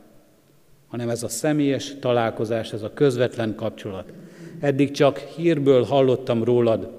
hanem 0.87 1.09
ez 1.09 1.23
a 1.23 1.27
személyes 1.27 1.95
találkozás, 1.99 2.73
ez 2.73 2.81
a 2.81 2.93
közvetlen 2.93 3.55
kapcsolat. 3.55 4.13
Eddig 4.59 4.91
csak 4.91 5.17
hírből 5.17 5.83
hallottam 5.83 6.43
rólad, 6.43 6.89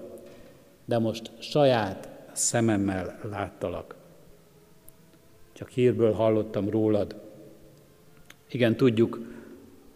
de 0.84 0.98
most 0.98 1.30
saját 1.38 2.08
szememmel 2.32 3.18
láttalak. 3.30 3.94
Csak 5.52 5.68
hírből 5.68 6.12
hallottam 6.12 6.70
rólad. 6.70 7.14
Igen, 8.50 8.76
tudjuk, 8.76 9.20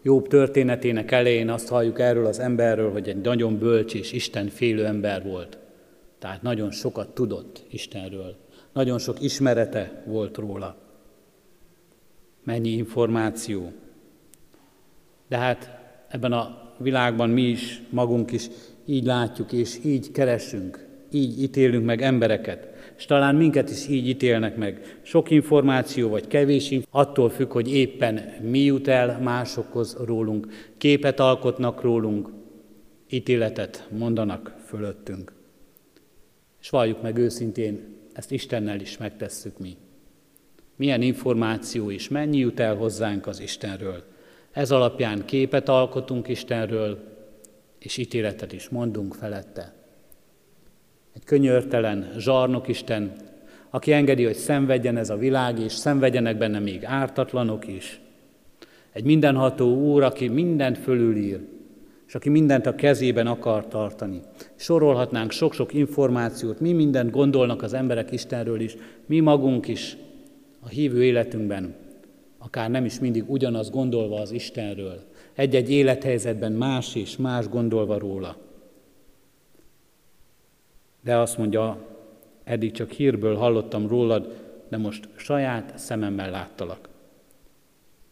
Jobb 0.05 0.27
történetének 0.27 1.11
elején 1.11 1.49
azt 1.49 1.67
halljuk 1.67 1.99
erről 1.99 2.25
az 2.25 2.39
emberről, 2.39 2.91
hogy 2.91 3.09
egy 3.09 3.21
nagyon 3.21 3.57
bölcs 3.57 3.93
és 3.93 4.11
Isten 4.11 4.47
félő 4.47 4.85
ember 4.85 5.23
volt. 5.23 5.57
Tehát 6.23 6.41
nagyon 6.41 6.71
sokat 6.71 7.07
tudott 7.13 7.63
Istenről. 7.69 8.35
Nagyon 8.73 8.99
sok 8.99 9.21
ismerete 9.21 10.03
volt 10.05 10.37
róla. 10.37 10.75
Mennyi 12.43 12.69
információ. 12.69 13.71
De 15.27 15.37
hát 15.37 15.69
ebben 16.09 16.31
a 16.31 16.71
világban 16.77 17.29
mi 17.29 17.41
is, 17.41 17.81
magunk 17.89 18.31
is 18.31 18.47
így 18.85 19.05
látjuk, 19.05 19.51
és 19.51 19.79
így 19.85 20.11
keresünk, 20.11 20.87
így 21.11 21.41
ítélünk 21.41 21.85
meg 21.85 22.01
embereket, 22.01 22.67
és 22.97 23.05
talán 23.05 23.35
minket 23.35 23.69
is 23.69 23.87
így 23.87 24.07
ítélnek 24.07 24.55
meg. 24.55 24.99
Sok 25.01 25.29
információ 25.29 26.09
vagy 26.09 26.27
kevés 26.27 26.71
információ, 26.71 27.11
attól 27.11 27.29
függ, 27.29 27.51
hogy 27.51 27.73
éppen 27.73 28.21
mi 28.41 28.59
jut 28.59 28.87
el 28.87 29.19
másokhoz 29.19 29.97
rólunk, 30.05 30.47
képet 30.77 31.19
alkotnak 31.19 31.81
rólunk, 31.81 32.29
ítéletet 33.09 33.87
mondanak 33.91 34.55
fölöttünk. 34.65 35.32
És 36.63 36.69
valljuk 36.69 37.01
meg 37.01 37.17
őszintén, 37.17 37.97
ezt 38.13 38.31
Istennel 38.31 38.79
is 38.79 38.97
megtesszük 38.97 39.59
mi. 39.59 39.77
Milyen 40.75 41.01
információ 41.01 41.89
is, 41.89 42.09
mennyi 42.09 42.37
jut 42.37 42.59
el 42.59 42.75
hozzánk 42.75 43.27
az 43.27 43.39
Istenről. 43.39 44.03
Ez 44.51 44.71
alapján 44.71 45.25
képet 45.25 45.69
alkotunk 45.69 46.27
Istenről, 46.27 47.03
és 47.79 47.97
ítéletet 47.97 48.53
is 48.53 48.69
mondunk 48.69 49.13
felette. 49.13 49.73
Egy 51.13 51.23
könyörtelen, 51.23 52.13
zsarnok 52.17 52.67
Isten, 52.67 53.15
aki 53.69 53.91
engedi, 53.91 54.23
hogy 54.23 54.35
szenvedjen 54.35 54.97
ez 54.97 55.09
a 55.09 55.17
világ, 55.17 55.59
és 55.59 55.71
szenvedjenek 55.71 56.37
benne 56.37 56.59
még 56.59 56.85
ártatlanok 56.85 57.67
is. 57.67 57.99
Egy 58.91 59.03
mindenható 59.03 59.75
Úr, 59.75 60.03
aki 60.03 60.27
mindent 60.27 60.77
fölülír, 60.77 61.39
és 62.13 62.19
aki 62.19 62.29
mindent 62.29 62.65
a 62.65 62.75
kezében 62.75 63.27
akar 63.27 63.67
tartani. 63.67 64.21
Sorolhatnánk 64.55 65.31
sok-sok 65.31 65.73
információt, 65.73 66.59
mi 66.59 66.71
mindent 66.71 67.11
gondolnak 67.11 67.61
az 67.61 67.73
emberek 67.73 68.11
Istenről 68.11 68.59
is, 68.59 68.75
mi 69.05 69.19
magunk 69.19 69.67
is 69.67 69.97
a 70.59 70.67
hívő 70.67 71.03
életünkben, 71.03 71.75
akár 72.37 72.69
nem 72.69 72.85
is 72.85 72.99
mindig 72.99 73.29
ugyanaz 73.29 73.69
gondolva 73.69 74.19
az 74.19 74.31
Istenről, 74.31 75.03
egy-egy 75.33 75.71
élethelyzetben 75.71 76.51
más 76.51 76.95
és 76.95 77.17
más 77.17 77.49
gondolva 77.49 77.97
róla. 77.97 78.37
De 81.03 81.17
azt 81.17 81.37
mondja, 81.37 81.77
eddig 82.43 82.71
csak 82.71 82.91
hírből 82.91 83.35
hallottam 83.35 83.87
rólad, 83.87 84.33
de 84.69 84.77
most 84.77 85.07
saját 85.15 85.77
szememmel 85.77 86.29
láttalak. 86.29 86.89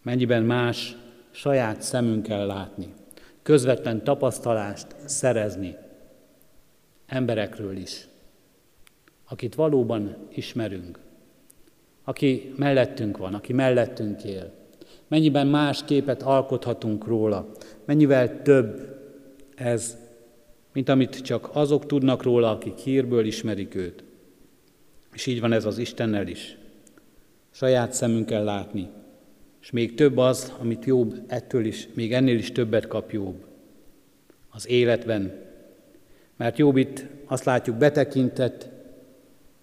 Mennyiben 0.03 0.43
más 0.43 0.95
saját 1.31 1.81
szemünkkel 1.81 2.45
látni, 2.45 2.93
közvetlen 3.41 4.03
tapasztalást 4.03 4.95
szerezni 5.05 5.75
emberekről 7.05 7.77
is, 7.77 8.07
akit 9.27 9.55
valóban 9.55 10.15
ismerünk, 10.29 10.99
aki 12.03 12.53
mellettünk 12.57 13.17
van, 13.17 13.33
aki 13.33 13.53
mellettünk 13.53 14.23
él. 14.23 14.51
Mennyiben 15.07 15.47
más 15.47 15.83
képet 15.83 16.21
alkothatunk 16.21 17.05
róla, 17.05 17.51
mennyivel 17.85 18.41
több 18.41 18.99
ez, 19.55 19.97
mint 20.73 20.89
amit 20.89 21.21
csak 21.21 21.49
azok 21.53 21.85
tudnak 21.85 22.23
róla, 22.23 22.51
akik 22.51 22.77
hírből 22.77 23.25
ismerik 23.25 23.75
őt. 23.75 24.03
És 25.13 25.25
így 25.25 25.39
van 25.39 25.53
ez 25.53 25.65
az 25.65 25.77
Istennel 25.77 26.27
is. 26.27 26.57
Saját 27.51 27.93
szemünkkel 27.93 28.43
látni. 28.43 28.89
És 29.61 29.71
még 29.71 29.95
több 29.95 30.17
az, 30.17 30.53
amit 30.59 30.85
jobb 30.85 31.15
ettől 31.27 31.65
is, 31.65 31.87
még 31.93 32.13
ennél 32.13 32.37
is 32.37 32.51
többet 32.51 32.87
kap 32.87 33.11
jobb. 33.11 33.45
Az 34.49 34.67
életben. 34.67 35.49
Mert 36.35 36.57
jobb 36.57 36.77
itt 36.77 37.05
azt 37.25 37.43
látjuk 37.43 37.75
betekintett, 37.77 38.69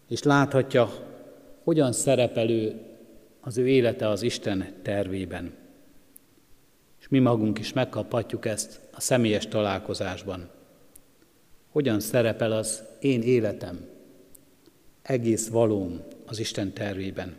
és 0.09 0.23
láthatja, 0.23 0.91
hogyan 1.63 1.93
szerepelő 1.93 2.81
az 3.41 3.59
ő 3.59 3.69
élete 3.69 4.09
az 4.09 4.23
Isten 4.23 4.67
tervében. 4.83 5.53
És 7.01 7.09
mi 7.09 7.19
magunk 7.19 7.59
is 7.59 7.73
megkaphatjuk 7.73 8.47
ezt 8.47 8.81
a 8.93 9.01
személyes 9.01 9.47
találkozásban. 9.47 10.49
Hogyan 11.71 12.01
szerepel 12.01 12.53
az 12.53 12.83
én 13.01 13.23
életem, 13.23 13.87
egész 15.03 15.49
valóm 15.49 16.03
az 16.27 16.39
Isten 16.39 16.73
tervében. 16.73 17.37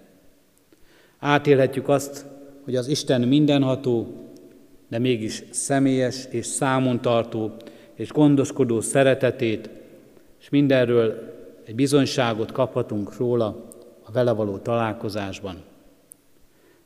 Átélhetjük 1.19 1.89
azt, 1.89 2.25
hogy 2.69 2.77
az 2.77 2.87
Isten 2.87 3.21
mindenható, 3.21 4.07
de 4.87 4.99
mégis 4.99 5.43
személyes 5.49 6.25
és 6.29 6.45
számon 6.45 7.01
tartó 7.01 7.51
és 7.93 8.11
gondoskodó 8.11 8.81
szeretetét, 8.81 9.69
és 10.39 10.49
mindenről 10.49 11.33
egy 11.65 11.75
bizonyságot 11.75 12.51
kaphatunk 12.51 13.17
róla 13.17 13.67
a 14.03 14.11
vele 14.11 14.31
való 14.31 14.57
találkozásban. 14.57 15.55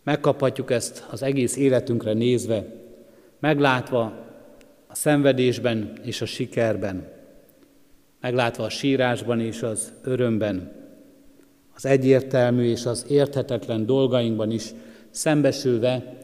Megkaphatjuk 0.03 0.71
ezt 0.71 1.07
az 1.11 1.23
egész 1.23 1.57
életünkre 1.57 2.13
nézve, 2.13 2.65
meglátva 3.39 4.01
a 4.87 4.95
szenvedésben 4.95 5.93
és 6.03 6.21
a 6.21 6.25
sikerben, 6.25 7.07
meglátva 8.21 8.63
a 8.63 8.69
sírásban 8.69 9.39
és 9.39 9.61
az 9.61 9.93
örömben, 10.03 10.71
az 11.75 11.85
egyértelmű 11.85 12.69
és 12.69 12.85
az 12.85 13.05
érthetetlen 13.09 13.85
dolgainkban 13.85 14.51
is 14.51 14.73
szembesülve, 15.13 16.17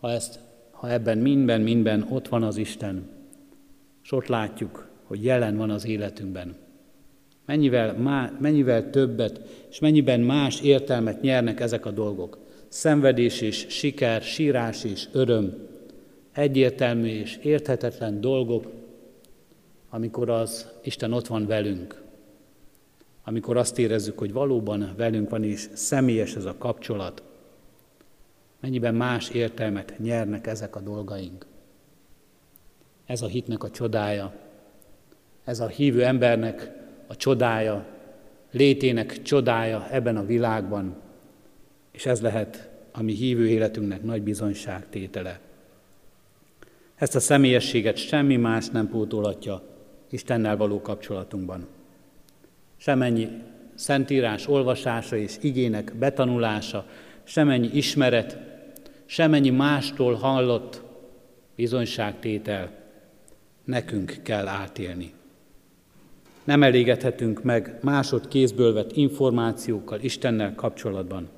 ha, 0.00 0.10
ezt, 0.10 0.38
ha 0.70 0.90
ebben 0.90 1.18
minden, 1.18 1.60
minden 1.60 2.06
ott 2.10 2.28
van 2.28 2.42
az 2.42 2.56
Isten, 2.56 3.08
és 4.02 4.12
ott 4.12 4.26
látjuk, 4.26 4.88
hogy 5.02 5.24
jelen 5.24 5.56
van 5.56 5.70
az 5.70 5.86
életünkben. 5.86 6.56
Mennyivel, 7.46 7.94
má, 7.94 8.36
mennyivel 8.40 8.90
többet 8.90 9.40
és 9.70 9.78
mennyiben 9.78 10.20
más 10.20 10.60
értelmet 10.60 11.20
nyernek 11.20 11.60
ezek 11.60 11.86
a 11.86 11.90
dolgok. 11.90 12.38
Szenvedés 12.68 13.40
és 13.40 13.66
siker, 13.68 14.22
sírás 14.22 14.84
és 14.84 15.08
öröm, 15.12 15.66
egyértelmű 16.32 17.06
és 17.06 17.36
érthetetlen 17.36 18.20
dolgok, 18.20 18.66
amikor 19.90 20.30
az 20.30 20.68
Isten 20.82 21.12
ott 21.12 21.26
van 21.26 21.46
velünk, 21.46 22.02
amikor 23.24 23.56
azt 23.56 23.78
érezzük, 23.78 24.18
hogy 24.18 24.32
valóban 24.32 24.92
velünk 24.96 25.30
van, 25.30 25.44
és 25.44 25.68
személyes 25.74 26.34
ez 26.34 26.44
a 26.44 26.58
kapcsolat, 26.58 27.22
mennyiben 28.60 28.94
más 28.94 29.28
értelmet 29.28 29.94
nyernek 29.98 30.46
ezek 30.46 30.76
a 30.76 30.80
dolgaink. 30.80 31.46
Ez 33.06 33.22
a 33.22 33.26
hitnek 33.26 33.62
a 33.62 33.70
csodája, 33.70 34.34
ez 35.44 35.60
a 35.60 35.66
hívő 35.66 36.04
embernek 36.04 36.70
a 37.06 37.16
csodája, 37.16 37.86
létének 38.50 39.22
csodája 39.22 39.88
ebben 39.90 40.16
a 40.16 40.24
világban, 40.24 40.96
és 41.90 42.06
ez 42.06 42.20
lehet 42.20 42.68
a 42.92 43.02
mi 43.02 43.12
hívő 43.12 43.48
életünknek 43.48 44.02
nagy 44.02 44.22
bizonyságtétele. 44.22 45.40
Ezt 46.94 47.14
a 47.14 47.20
személyességet 47.20 47.96
semmi 47.96 48.36
más 48.36 48.68
nem 48.68 48.88
pótolhatja 48.88 49.62
Istennel 50.10 50.56
való 50.56 50.80
kapcsolatunkban. 50.80 51.66
Semennyi 52.76 53.28
szentírás 53.74 54.46
olvasása 54.46 55.16
és 55.16 55.36
igének 55.40 55.94
betanulása, 55.98 56.86
semennyi 57.28 57.70
ismeret, 57.72 58.38
semennyi 59.06 59.50
mástól 59.50 60.14
hallott 60.14 60.82
bizonyságtétel 61.54 62.70
nekünk 63.64 64.16
kell 64.22 64.46
átélni. 64.46 65.12
Nem 66.44 66.62
elégedhetünk 66.62 67.42
meg 67.42 67.78
másodkézből 67.82 68.72
vett 68.72 68.96
információkkal 68.96 70.00
Istennel 70.00 70.54
kapcsolatban. 70.54 71.28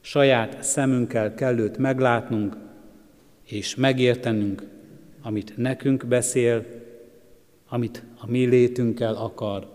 Saját 0.00 0.62
szemünkkel 0.62 1.34
kell 1.34 1.58
őt 1.58 1.78
meglátnunk 1.78 2.56
és 3.46 3.74
megértenünk, 3.74 4.62
amit 5.22 5.56
nekünk 5.56 6.06
beszél, 6.06 6.64
amit 7.68 8.02
a 8.18 8.30
mi 8.30 8.44
létünkkel 8.44 9.14
akar, 9.14 9.68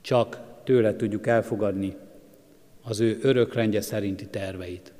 csak 0.00 0.40
tőle 0.64 0.96
tudjuk 0.96 1.26
elfogadni 1.26 1.96
az 2.90 3.00
ő 3.00 3.18
örökrendje 3.22 3.80
szerinti 3.80 4.26
terveit. 4.26 4.92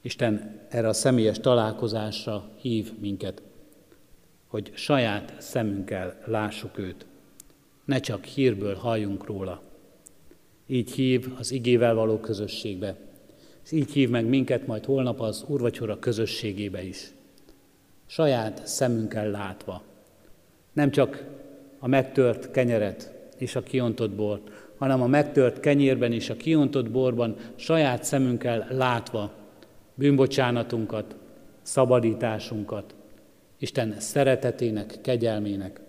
Isten 0.00 0.60
erre 0.68 0.88
a 0.88 0.92
személyes 0.92 1.38
találkozásra 1.38 2.48
hív 2.60 2.92
minket, 2.98 3.42
hogy 4.46 4.70
saját 4.74 5.34
szemünkkel 5.38 6.22
lássuk 6.26 6.78
őt, 6.78 7.06
ne 7.84 8.00
csak 8.00 8.24
hírből 8.24 8.74
halljunk 8.74 9.26
róla. 9.26 9.62
Így 10.66 10.90
hív 10.90 11.32
az 11.38 11.50
igével 11.50 11.94
való 11.94 12.18
közösségbe, 12.18 12.96
és 13.64 13.72
így 13.72 13.90
hív 13.90 14.08
meg 14.08 14.24
minket 14.24 14.66
majd 14.66 14.84
holnap 14.84 15.20
az 15.20 15.44
Úrvacsora 15.46 15.98
közösségébe 15.98 16.82
is. 16.82 17.10
Saját 18.06 18.66
szemünkkel 18.66 19.30
látva, 19.30 19.82
nem 20.72 20.90
csak 20.90 21.24
a 21.78 21.86
megtört 21.86 22.50
kenyeret 22.50 23.12
és 23.36 23.56
a 23.56 23.62
kiontott 23.62 24.10
bort, 24.10 24.68
hanem 24.80 25.02
a 25.02 25.06
megtört 25.06 25.60
kenyérben 25.60 26.12
és 26.12 26.30
a 26.30 26.36
kiontott 26.36 26.90
borban 26.90 27.36
saját 27.56 28.04
szemünkkel 28.04 28.66
látva 28.70 29.32
bűnbocsánatunkat, 29.94 31.16
szabadításunkat, 31.62 32.94
Isten 33.58 34.00
szeretetének, 34.00 34.98
kegyelmének 35.02 35.80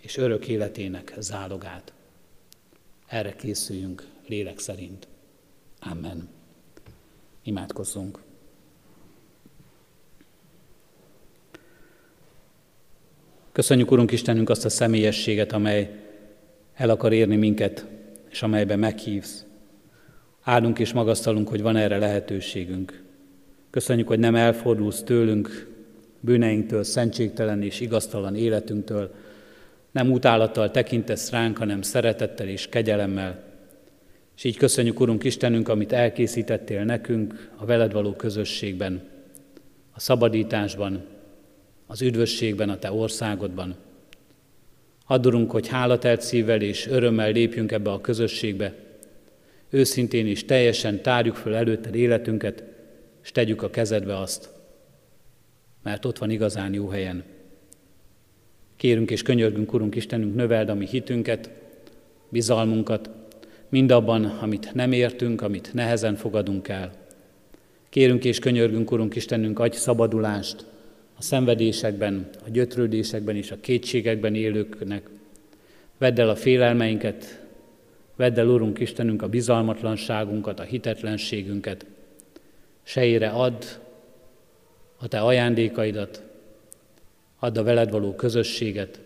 és 0.00 0.16
örök 0.16 0.48
életének 0.48 1.14
zálogát. 1.18 1.92
Erre 3.06 3.36
készüljünk 3.36 4.06
lélek 4.26 4.58
szerint. 4.58 5.08
Amen. 5.80 6.28
Imádkozzunk. 7.42 8.18
Köszönjük, 13.52 13.90
Urunk 13.90 14.12
Istenünk, 14.12 14.50
azt 14.50 14.64
a 14.64 14.68
személyességet, 14.68 15.52
amely 15.52 16.04
el 16.74 16.90
akar 16.90 17.12
érni 17.12 17.36
minket, 17.36 17.86
és 18.34 18.42
amelyben 18.42 18.78
meghívsz. 18.78 19.44
Áldunk 20.42 20.78
és 20.78 20.92
magasztalunk, 20.92 21.48
hogy 21.48 21.62
van 21.62 21.76
erre 21.76 21.98
lehetőségünk. 21.98 23.02
Köszönjük, 23.70 24.08
hogy 24.08 24.18
nem 24.18 24.34
elfordulsz 24.34 25.02
tőlünk, 25.02 25.70
bűneinktől, 26.20 26.82
szentségtelen 26.82 27.62
és 27.62 27.80
igaztalan 27.80 28.36
életünktől, 28.36 29.14
nem 29.90 30.12
utálattal 30.12 30.70
tekintesz 30.70 31.30
ránk, 31.30 31.58
hanem 31.58 31.82
szeretettel 31.82 32.48
és 32.48 32.68
kegyelemmel. 32.68 33.42
És 34.36 34.44
így 34.44 34.56
köszönjük, 34.56 35.00
Urunk 35.00 35.24
Istenünk, 35.24 35.68
amit 35.68 35.92
elkészítettél 35.92 36.84
nekünk 36.84 37.50
a 37.56 37.64
veled 37.64 37.92
való 37.92 38.12
közösségben, 38.12 39.02
a 39.92 40.00
szabadításban, 40.00 41.04
az 41.86 42.02
üdvösségben, 42.02 42.70
a 42.70 42.78
Te 42.78 42.92
országodban. 42.92 43.74
Addurunk, 45.06 45.50
hogy 45.50 45.68
hálatelt 45.68 46.20
szívvel 46.20 46.60
és 46.60 46.86
örömmel 46.86 47.30
lépjünk 47.30 47.72
ebbe 47.72 47.90
a 47.90 48.00
közösségbe, 48.00 48.74
őszintén 49.70 50.26
és 50.26 50.44
teljesen 50.44 51.02
tárjuk 51.02 51.36
föl 51.36 51.54
előtted 51.54 51.94
életünket, 51.94 52.64
és 53.22 53.32
tegyük 53.32 53.62
a 53.62 53.70
kezedbe 53.70 54.18
azt, 54.18 54.50
mert 55.82 56.04
ott 56.04 56.18
van 56.18 56.30
igazán 56.30 56.74
jó 56.74 56.88
helyen. 56.88 57.24
Kérünk 58.76 59.10
és 59.10 59.22
könyörgünk, 59.22 59.72
Urunk 59.72 59.94
Istenünk, 59.94 60.34
növeld 60.34 60.68
a 60.68 60.74
mi 60.74 60.86
hitünket, 60.86 61.50
bizalmunkat, 62.28 63.10
mindabban, 63.68 64.24
amit 64.24 64.74
nem 64.74 64.92
értünk, 64.92 65.42
amit 65.42 65.70
nehezen 65.72 66.16
fogadunk 66.16 66.68
el. 66.68 66.92
Kérünk 67.88 68.24
és 68.24 68.38
könyörgünk, 68.38 68.90
Urunk 68.90 69.14
Istenünk, 69.14 69.58
adj 69.58 69.76
szabadulást 69.76 70.66
a 71.18 71.22
szenvedésekben, 71.22 72.28
a 72.46 72.50
gyötrődésekben 72.50 73.36
és 73.36 73.50
a 73.50 73.60
kétségekben 73.60 74.34
élőknek. 74.34 75.08
Vedd 75.98 76.20
el 76.20 76.28
a 76.28 76.36
félelmeinket, 76.36 77.42
vedd 78.16 78.38
el, 78.38 78.48
Urunk 78.48 78.78
Istenünk, 78.78 79.22
a 79.22 79.28
bizalmatlanságunkat, 79.28 80.60
a 80.60 80.62
hitetlenségünket. 80.62 81.86
Sejére 82.82 83.28
add 83.28 83.64
a 84.96 85.08
Te 85.08 85.20
ajándékaidat, 85.20 86.22
add 87.38 87.58
a 87.58 87.62
veled 87.62 87.90
való 87.90 88.14
közösséget, 88.14 89.00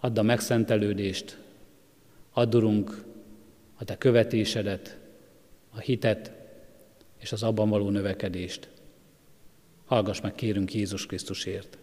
add 0.00 0.18
a 0.18 0.22
megszentelődést, 0.22 1.38
add, 2.32 2.54
Urunk, 2.54 3.04
a 3.78 3.84
Te 3.84 3.98
követésedet, 3.98 4.96
a 5.70 5.78
hitet 5.78 6.32
és 7.20 7.32
az 7.32 7.42
abban 7.42 7.68
való 7.68 7.90
növekedést. 7.90 8.68
Hallgass 9.88 10.20
meg, 10.20 10.34
kérünk 10.34 10.74
Jézus 10.74 11.06
Krisztusért. 11.06 11.78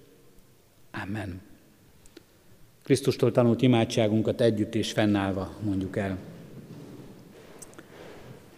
Amen. 1.04 1.42
Krisztustól 2.84 3.32
tanult 3.32 3.62
imádságunkat 3.62 4.42
együtt 4.42 4.76
és 4.76 4.92
fennállva 4.92 5.54
mondjuk 5.64 5.98
el. 5.98 6.18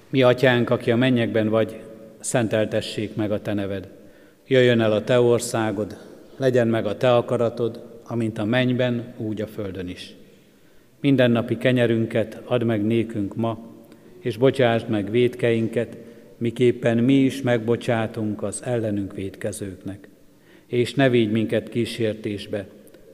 Mi 0.10 0.22
atyánk, 0.22 0.70
aki 0.70 0.92
a 0.92 0.96
mennyekben 0.96 1.50
vagy, 1.50 1.82
szenteltessék 2.20 3.16
meg 3.16 3.32
a 3.32 3.42
te 3.42 3.54
neved. 3.54 3.90
Jöjjön 4.48 4.82
el 4.82 4.92
a 4.92 5.04
te 5.04 5.20
országod, 5.20 5.98
legyen 6.38 6.68
meg 6.68 6.86
a 6.86 6.98
te 6.98 7.16
akaratod, 7.16 8.02
amint 8.04 8.38
a 8.38 8.46
mennyben, 8.46 9.14
úgy 9.18 9.42
a 9.42 9.48
földön 9.48 9.88
is. 9.88 10.14
Mindennapi 11.00 11.58
kenyerünket 11.58 12.42
add 12.46 12.64
meg 12.64 12.86
nékünk 12.86 13.36
ma, 13.36 13.60
és 14.20 14.38
bocsásd 14.38 14.90
meg 14.90 15.12
védkeinket, 15.12 15.98
miképpen 16.38 16.98
mi 16.98 17.14
is 17.14 17.42
megbocsátunk 17.42 18.44
az 18.44 18.64
ellenünk 18.64 19.14
védkezőknek. 19.14 20.08
És 20.68 20.94
ne 20.94 21.10
vigy 21.10 21.32
minket 21.32 21.70
kísértésbe, 21.70 22.68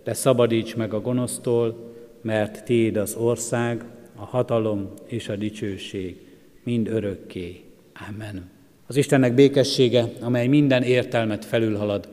de 0.04 0.14
szabadíts 0.14 0.76
meg 0.76 0.94
a 0.94 1.02
gonosztól, 1.02 1.94
mert 2.22 2.64
Tiéd 2.64 2.98
az 2.98 3.16
ország, 3.16 3.84
a 4.16 4.26
hatalom 4.26 4.90
és 5.06 5.30
a 5.30 5.36
dicsőség 5.36 6.16
mind 6.64 6.88
örökké. 6.88 7.62
Amen. 8.10 8.50
Az 8.88 8.96
Istennek 8.96 9.34
békessége, 9.34 10.12
amely 10.20 10.48
minden 10.48 10.84
értelmet 10.84 11.46
felülhalad, 11.46 12.08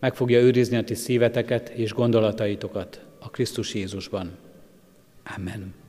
meg 0.00 0.14
fogja 0.14 0.40
őrizni 0.40 0.76
a 0.76 0.84
ti 0.84 0.94
szíveteket 0.94 1.68
és 1.68 1.92
gondolataitokat 1.92 3.04
a 3.18 3.30
Krisztus 3.30 3.74
Jézusban. 3.74 4.30
Amen. 5.36 5.81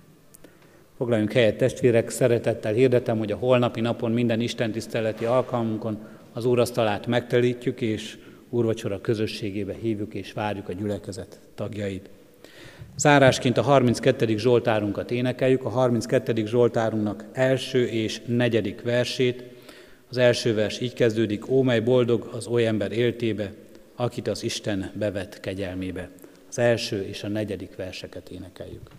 Foglaljunk 0.97 1.31
helyet 1.31 1.57
testvérek, 1.57 2.09
szeretettel 2.09 2.73
hirdetem, 2.73 3.17
hogy 3.17 3.31
a 3.31 3.37
holnapi 3.37 3.81
napon 3.81 4.11
minden 4.11 4.39
istentiszteleti 4.39 5.25
alkalmunkon 5.25 5.97
az 6.33 6.45
úrasztalát 6.45 7.07
megtelítjük, 7.07 7.81
és 7.81 8.17
úrvacsora 8.49 9.01
közösségébe 9.01 9.73
hívjuk 9.81 10.13
és 10.13 10.33
várjuk 10.33 10.69
a 10.69 10.73
gyülekezet 10.73 11.39
tagjait. 11.55 12.09
Zárásként 12.97 13.57
a 13.57 13.61
32. 13.61 14.37
Zsoltárunkat 14.37 15.11
énekeljük, 15.11 15.65
a 15.65 15.69
32. 15.69 16.45
Zsoltárunknak 16.45 17.25
első 17.31 17.87
és 17.87 18.21
negyedik 18.25 18.81
versét. 18.81 19.43
Az 20.09 20.17
első 20.17 20.53
vers 20.53 20.79
így 20.81 20.93
kezdődik, 20.93 21.49
ó 21.49 21.61
mely 21.61 21.79
boldog 21.79 22.29
az 22.33 22.47
oly 22.47 22.67
ember 22.67 22.91
éltébe, 22.91 23.53
akit 23.95 24.27
az 24.27 24.43
Isten 24.43 24.91
bevet 24.93 25.39
kegyelmébe. 25.39 26.09
Az 26.49 26.59
első 26.59 27.03
és 27.03 27.23
a 27.23 27.27
negyedik 27.27 27.75
verseket 27.75 28.29
énekeljük. 28.29 28.89